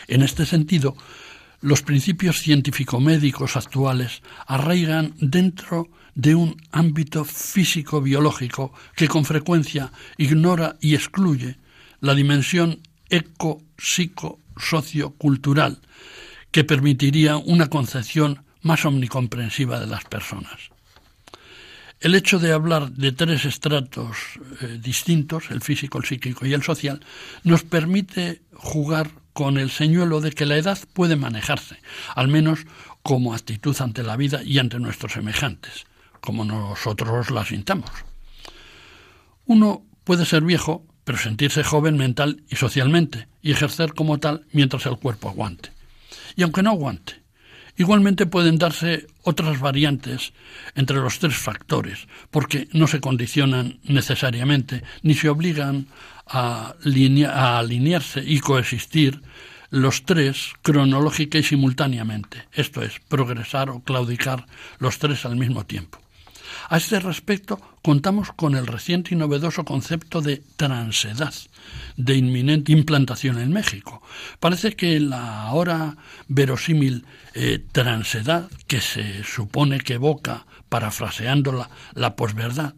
[0.07, 0.95] En este sentido,
[1.59, 10.95] los principios científico-médicos actuales arraigan dentro de un ámbito físico-biológico que con frecuencia ignora y
[10.95, 11.57] excluye
[12.03, 12.79] la dimensión
[13.09, 15.81] eco-psico-sociocultural
[16.51, 20.69] que permitiría una concepción más omnicomprensiva de las personas.
[22.01, 24.17] El hecho de hablar de tres estratos
[24.59, 26.99] eh, distintos, el físico, el psíquico y el social,
[27.45, 31.77] nos permite jugar con el señuelo de que la edad puede manejarse,
[32.15, 32.65] al menos
[33.01, 35.85] como actitud ante la vida y ante nuestros semejantes,
[36.19, 37.91] como nosotros la sintamos.
[39.45, 44.85] Uno puede ser viejo pero sentirse joven mental y socialmente, y ejercer como tal mientras
[44.85, 45.71] el cuerpo aguante.
[46.35, 47.23] Y aunque no aguante,
[47.75, 50.33] Igualmente pueden darse otras variantes
[50.75, 55.87] entre los tres factores, porque no se condicionan necesariamente ni se obligan
[56.27, 59.21] a, alinearse y coexistir
[59.71, 64.45] los tres cronológica y simultáneamente, esto es, progresar o claudicar
[64.77, 65.99] los tres al mismo tiempo.
[66.69, 71.33] A este respecto, contamos con el reciente y novedoso concepto de transedad,
[71.97, 74.01] de inminente implantación en México.
[74.39, 75.97] Parece que la ahora
[76.29, 77.05] verosímil
[77.35, 82.73] eh, transedad, que se supone que evoca, parafraseándola, la posverdad,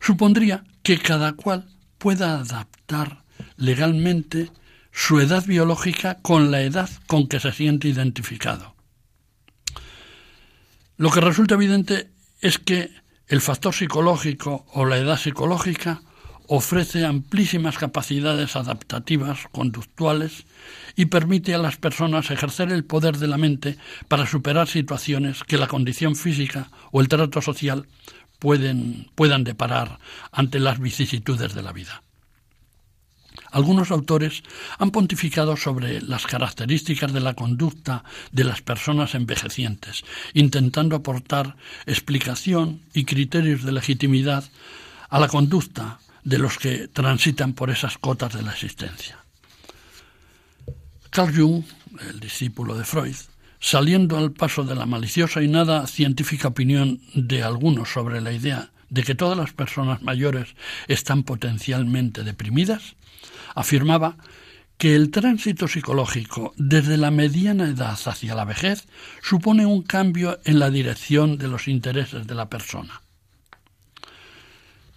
[0.00, 1.66] supondría que cada cual
[1.98, 3.24] pueda adaptar
[3.56, 4.50] legalmente
[4.92, 8.76] su edad biológica con la edad con que se siente identificado.
[10.96, 12.90] Lo que resulta evidente es que
[13.28, 16.00] el factor psicológico o la edad psicológica
[16.46, 20.46] ofrece amplísimas capacidades adaptativas, conductuales,
[20.96, 23.76] y permite a las personas ejercer el poder de la mente
[24.08, 27.86] para superar situaciones que la condición física o el trato social
[28.38, 29.98] pueden, puedan deparar
[30.32, 32.02] ante las vicisitudes de la vida.
[33.50, 34.42] Algunos autores
[34.78, 42.82] han pontificado sobre las características de la conducta de las personas envejecientes, intentando aportar explicación
[42.92, 44.44] y criterios de legitimidad
[45.08, 49.18] a la conducta de los que transitan por esas cotas de la existencia.
[51.10, 51.64] Carl Jung,
[52.10, 53.16] el discípulo de Freud,
[53.60, 58.70] saliendo al paso de la maliciosa y nada científica opinión de algunos sobre la idea
[58.90, 60.54] de que todas las personas mayores
[60.86, 62.94] están potencialmente deprimidas,
[63.54, 64.16] afirmaba
[64.78, 68.86] que el tránsito psicológico desde la mediana edad hacia la vejez
[69.20, 73.02] supone un cambio en la dirección de los intereses de la persona.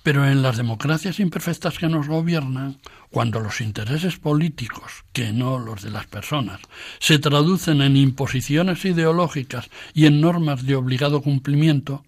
[0.03, 5.81] Pero en las democracias imperfectas que nos gobiernan, cuando los intereses políticos, que no los
[5.81, 6.59] de las personas,
[6.99, 12.03] se traducen en imposiciones ideológicas y en normas de obligado cumplimiento,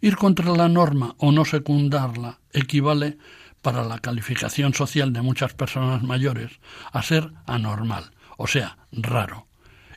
[0.00, 3.18] ir contra la norma o no secundarla equivale
[3.62, 6.50] para la calificación social de muchas personas mayores
[6.92, 9.46] a ser anormal, o sea, raro,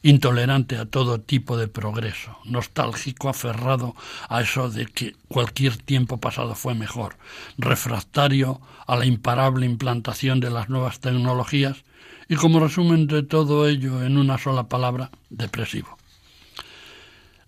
[0.04, 3.96] intolerante a todo tipo de progreso, nostálgico, aferrado
[4.30, 7.18] a eso de que cualquier tiempo pasado fue mejor,
[7.58, 11.84] refractario a la imparable implantación de las nuevas tecnologías
[12.30, 15.95] y como resumen de todo ello en una sola palabra, depresivo.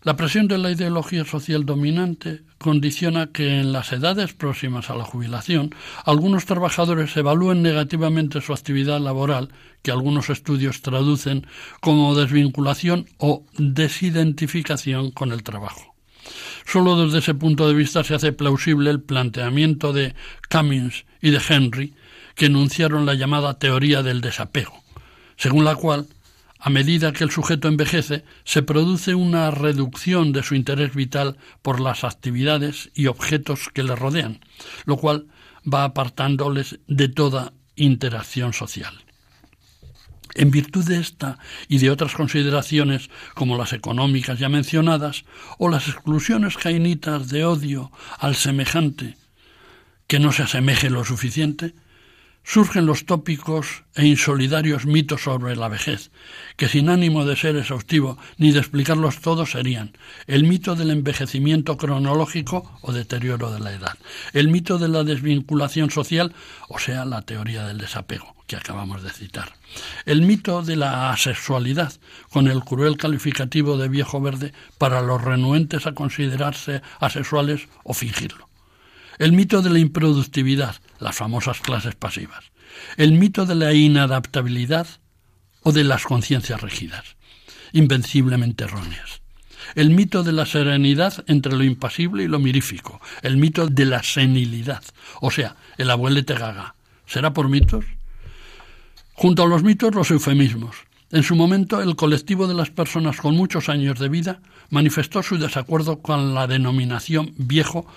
[0.04, 5.04] La presión de la ideología social dominante condiciona que en las edades próximas a la
[5.04, 5.74] jubilación
[6.06, 9.50] algunos trabajadores evalúen negativamente su actividad laboral,
[9.82, 11.48] que algunos estudios traducen
[11.82, 15.96] como desvinculación o desidentificación con el trabajo.
[16.66, 20.14] Solo desde ese punto de vista se hace plausible el planteamiento de
[20.50, 21.96] Cummings y de Henry,
[22.36, 24.84] que enunciaron la llamada teoría del desapego,
[25.38, 26.06] según la cual
[26.60, 31.80] a medida que el sujeto envejece, se produce una reducción de su interés vital por
[31.80, 34.40] las actividades y objetos que le rodean,
[34.86, 35.28] lo cual
[35.72, 39.04] va apartándoles de toda interacción social.
[40.34, 45.26] En virtud de esta y de otras consideraciones, como las económicas ya mencionadas,
[45.58, 49.18] o las exclusiones cainitas de odio al semejante
[50.06, 51.74] que no se asemeje lo suficiente,
[52.48, 56.12] surgen los tópicos e insolidarios mitos sobre la vejez,
[56.56, 59.92] que sin ánimo de ser exhaustivo ni de explicarlos todos serían
[60.28, 63.98] el mito del envejecimiento cronológico o deterioro de la edad,
[64.32, 66.34] el mito de la desvinculación social,
[66.70, 69.52] o sea, la teoría del desapego que acabamos de citar,
[70.06, 71.92] el mito de la asexualidad,
[72.30, 78.48] con el cruel calificativo de viejo verde para los renuentes a considerarse asexuales o fingirlo
[79.20, 82.46] el mito de la improductividad, las famosas clases pasivas,
[82.98, 84.88] el mito de la inadaptabilidad
[85.64, 87.16] o de las conciencias rígidas,
[87.74, 89.22] invenciblemente erróneas,
[89.76, 94.04] el mito de la serenidad entre lo impasible y lo mirífico, el mito de la
[94.04, 94.84] senilidad,
[95.22, 96.76] o sea, el abuelete gaga.
[97.06, 97.86] ¿Será por mitos?
[99.14, 100.76] Junto a los mitos, los eufemismos.
[101.10, 105.38] En su momento, el colectivo de las personas con muchos años de vida manifestó su
[105.38, 107.88] desacuerdo con la denominación viejo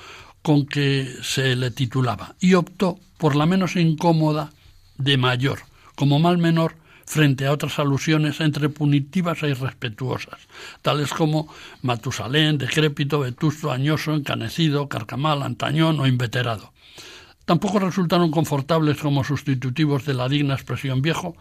[0.43, 4.53] con que se le titulaba y optó por la menos incómoda
[4.97, 5.61] de mayor,
[5.95, 10.47] como mal menor frente a otras alusiones entre punitivas e irrespetuosas,
[10.81, 16.73] tales como Matusalén, decrépito, vetusto, añoso, encanecido, carcamal, antañón o inveterado.
[17.45, 21.37] Tampoco resultaron confortables como sustitutivos de la digna expresión viejo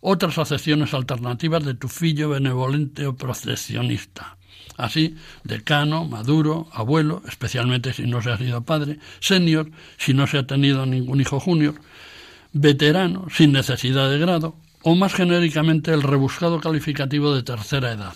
[0.00, 4.36] otras acepciones alternativas de tufillo, benevolente o procesionista.
[4.76, 10.38] Así, decano, maduro, abuelo, especialmente si no se ha sido padre, senior, si no se
[10.38, 11.74] ha tenido ningún hijo junior,
[12.52, 18.14] veterano, sin necesidad de grado, o más genéricamente el rebuscado calificativo de tercera edad.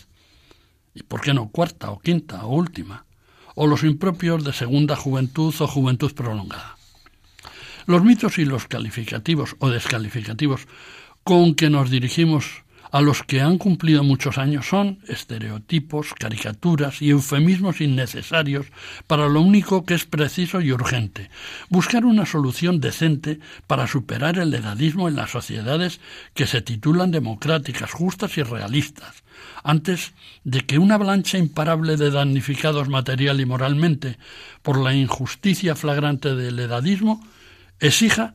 [0.94, 3.04] y por qué no cuarta o quinta o última,
[3.54, 6.76] o los impropios de segunda juventud o juventud prolongada.
[7.86, 10.66] Los mitos y los calificativos o descalificativos
[11.22, 17.11] con que nos dirigimos a los que han cumplido muchos años son estereotipos, caricaturas y
[17.11, 18.66] eufemismos innecesarios
[19.07, 21.30] para lo único que es preciso y urgente,
[21.68, 26.01] buscar una solución decente para superar el edadismo en las sociedades
[26.34, 29.22] que se titulan democráticas, justas y realistas,
[29.62, 30.12] antes
[30.45, 34.18] de que una avalancha imparable de damnificados material y moralmente
[34.62, 37.22] por la injusticia flagrante del edadismo
[37.80, 38.34] exija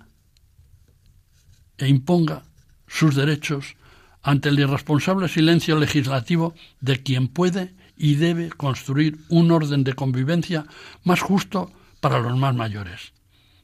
[1.78, 2.44] e imponga
[2.88, 3.76] sus derechos
[4.24, 10.66] ante el irresponsable silencio legislativo de quien puede y debe construir un orden de convivencia
[11.04, 13.14] más justo para los más mayores,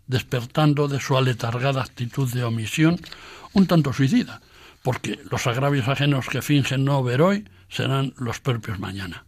[0.07, 2.99] despertando de su aletargada actitud de omisión
[3.53, 4.41] un tanto suicida,
[4.83, 9.25] porque los agravios ajenos que fingen no ver hoy serán los propios mañana.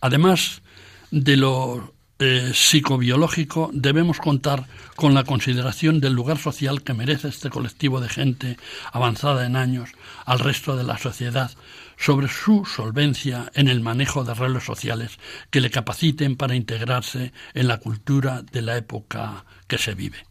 [0.00, 0.62] Además
[1.10, 7.50] de lo eh, psicobiológico debemos contar con la consideración del lugar social que merece este
[7.50, 8.56] colectivo de gente
[8.92, 9.90] avanzada en años
[10.24, 11.50] al resto de la sociedad
[11.96, 15.18] sobre su solvencia en el manejo de roles sociales
[15.50, 20.24] que le capaciten para integrarse en la cultura de la época que se vive.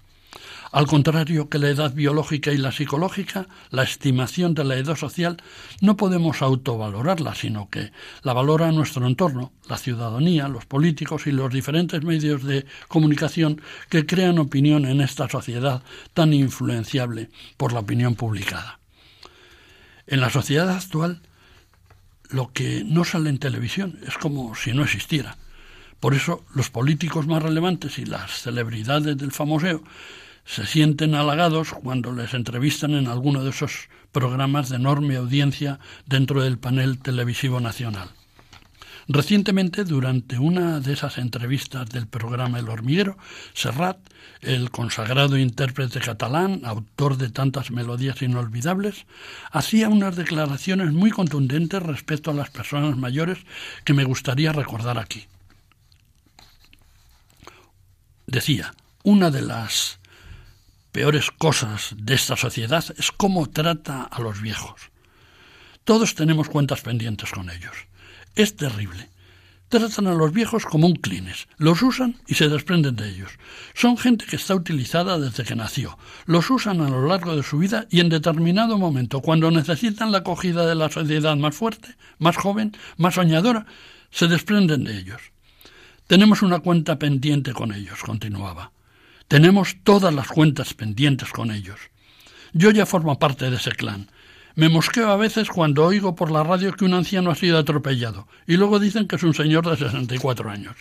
[0.74, 5.38] Al contrario que la edad biológica y la psicológica, la estimación de la edad social
[5.82, 7.91] no podemos autovalorarla, sino que
[8.24, 14.07] la valora nuestro entorno, la ciudadanía, los políticos y los diferentes medios de comunicación que
[14.07, 15.84] crean opinión en esta sociedad
[16.15, 18.80] tan influenciable por la opinión publicada.
[20.07, 21.21] En la sociedad actual,
[22.30, 25.38] lo que no sale en televisión es como si no existiera.
[25.99, 29.84] Por eso los políticos más relevantes y las celebridades del famoseo
[30.45, 36.43] se sienten halagados cuando les entrevistan en alguno de esos programas de enorme audiencia dentro
[36.43, 38.09] del panel televisivo nacional.
[39.07, 43.17] Recientemente, durante una de esas entrevistas del programa El Hormiguero,
[43.53, 43.97] Serrat,
[44.41, 49.05] el consagrado intérprete catalán, autor de tantas melodías inolvidables,
[49.51, 53.39] hacía unas declaraciones muy contundentes respecto a las personas mayores
[53.83, 55.25] que me gustaría recordar aquí.
[58.25, 58.73] Decía,
[59.03, 59.99] una de las
[60.93, 64.91] peores cosas de esta sociedad es cómo trata a los viejos.
[65.83, 67.75] Todos tenemos cuentas pendientes con ellos.
[68.35, 69.09] Es terrible.
[69.69, 73.31] Tratan a los viejos como un clines, los usan y se desprenden de ellos.
[73.73, 75.97] Son gente que está utilizada desde que nació.
[76.27, 80.19] Los usan a lo largo de su vida y en determinado momento, cuando necesitan la
[80.19, 83.65] acogida de la sociedad más fuerte, más joven, más soñadora,
[84.11, 85.21] se desprenden de ellos.
[86.05, 88.71] Tenemos una cuenta pendiente con ellos, continuaba.
[89.34, 91.79] Tenemos todas las cuentas pendientes con ellos.
[92.53, 94.11] Yo ya formo parte de ese clan.
[94.53, 98.27] Me mosqueo a veces cuando oigo por la radio que un anciano ha sido atropellado
[98.45, 100.75] y luego dicen que es un señor de 64 años.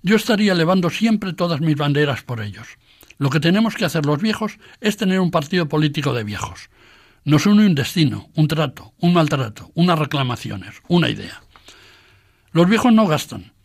[0.00, 2.68] Yo estaría elevando siempre todas mis banderas por ellos.
[3.18, 6.70] Lo que tenemos que hacer los viejos es tener un partido político de viejos.
[7.24, 11.42] Nos une un destino, un trato, un maltrato, unas reclamaciones, una idea.
[12.52, 13.55] Los viejos no gastan,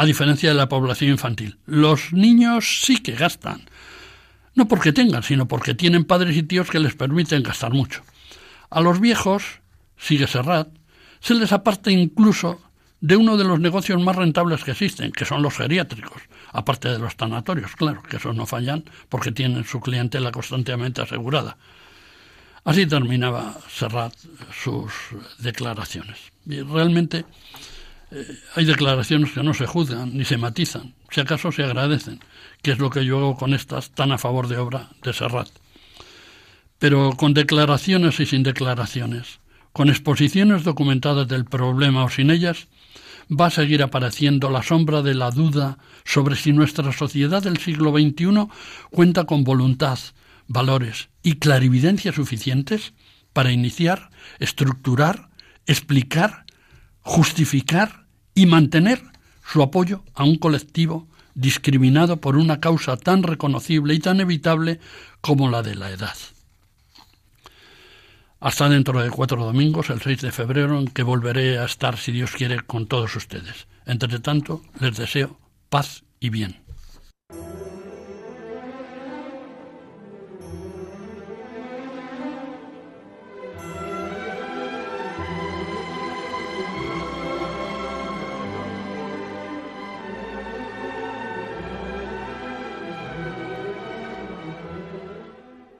[0.00, 1.58] a diferencia de la población infantil.
[1.66, 3.68] Los niños sí que gastan,
[4.54, 8.00] no porque tengan, sino porque tienen padres y tíos que les permiten gastar mucho.
[8.70, 9.60] A los viejos,
[9.98, 10.68] sigue Serrat,
[11.20, 12.62] se les aparta incluso
[13.02, 16.98] de uno de los negocios más rentables que existen, que son los geriátricos, aparte de
[16.98, 21.58] los tanatorios, claro, que esos no fallan porque tienen su clientela constantemente asegurada.
[22.64, 24.14] Así terminaba Serrat
[24.50, 24.90] sus
[25.40, 26.32] declaraciones.
[26.46, 27.26] Y realmente
[28.54, 32.20] hay declaraciones que no se juzgan ni se matizan, si acaso se agradecen,
[32.62, 35.48] que es lo que yo hago con estas tan a favor de obra de Serrat.
[36.78, 39.40] Pero con declaraciones y sin declaraciones,
[39.72, 42.68] con exposiciones documentadas del problema o sin ellas,
[43.30, 47.92] va a seguir apareciendo la sombra de la duda sobre si nuestra sociedad del siglo
[47.92, 48.48] XXI
[48.90, 49.98] cuenta con voluntad,
[50.48, 52.92] valores y clarividencia suficientes
[53.32, 55.28] para iniciar, estructurar,
[55.66, 56.44] explicar,
[57.02, 57.99] justificar
[58.40, 59.02] y mantener
[59.44, 64.80] su apoyo a un colectivo discriminado por una causa tan reconocible y tan evitable
[65.20, 66.16] como la de la edad.
[68.40, 72.12] Hasta dentro de cuatro domingos, el 6 de febrero, en que volveré a estar, si
[72.12, 73.66] Dios quiere, con todos ustedes.
[73.84, 75.38] Entre tanto, les deseo
[75.68, 76.56] paz y bien.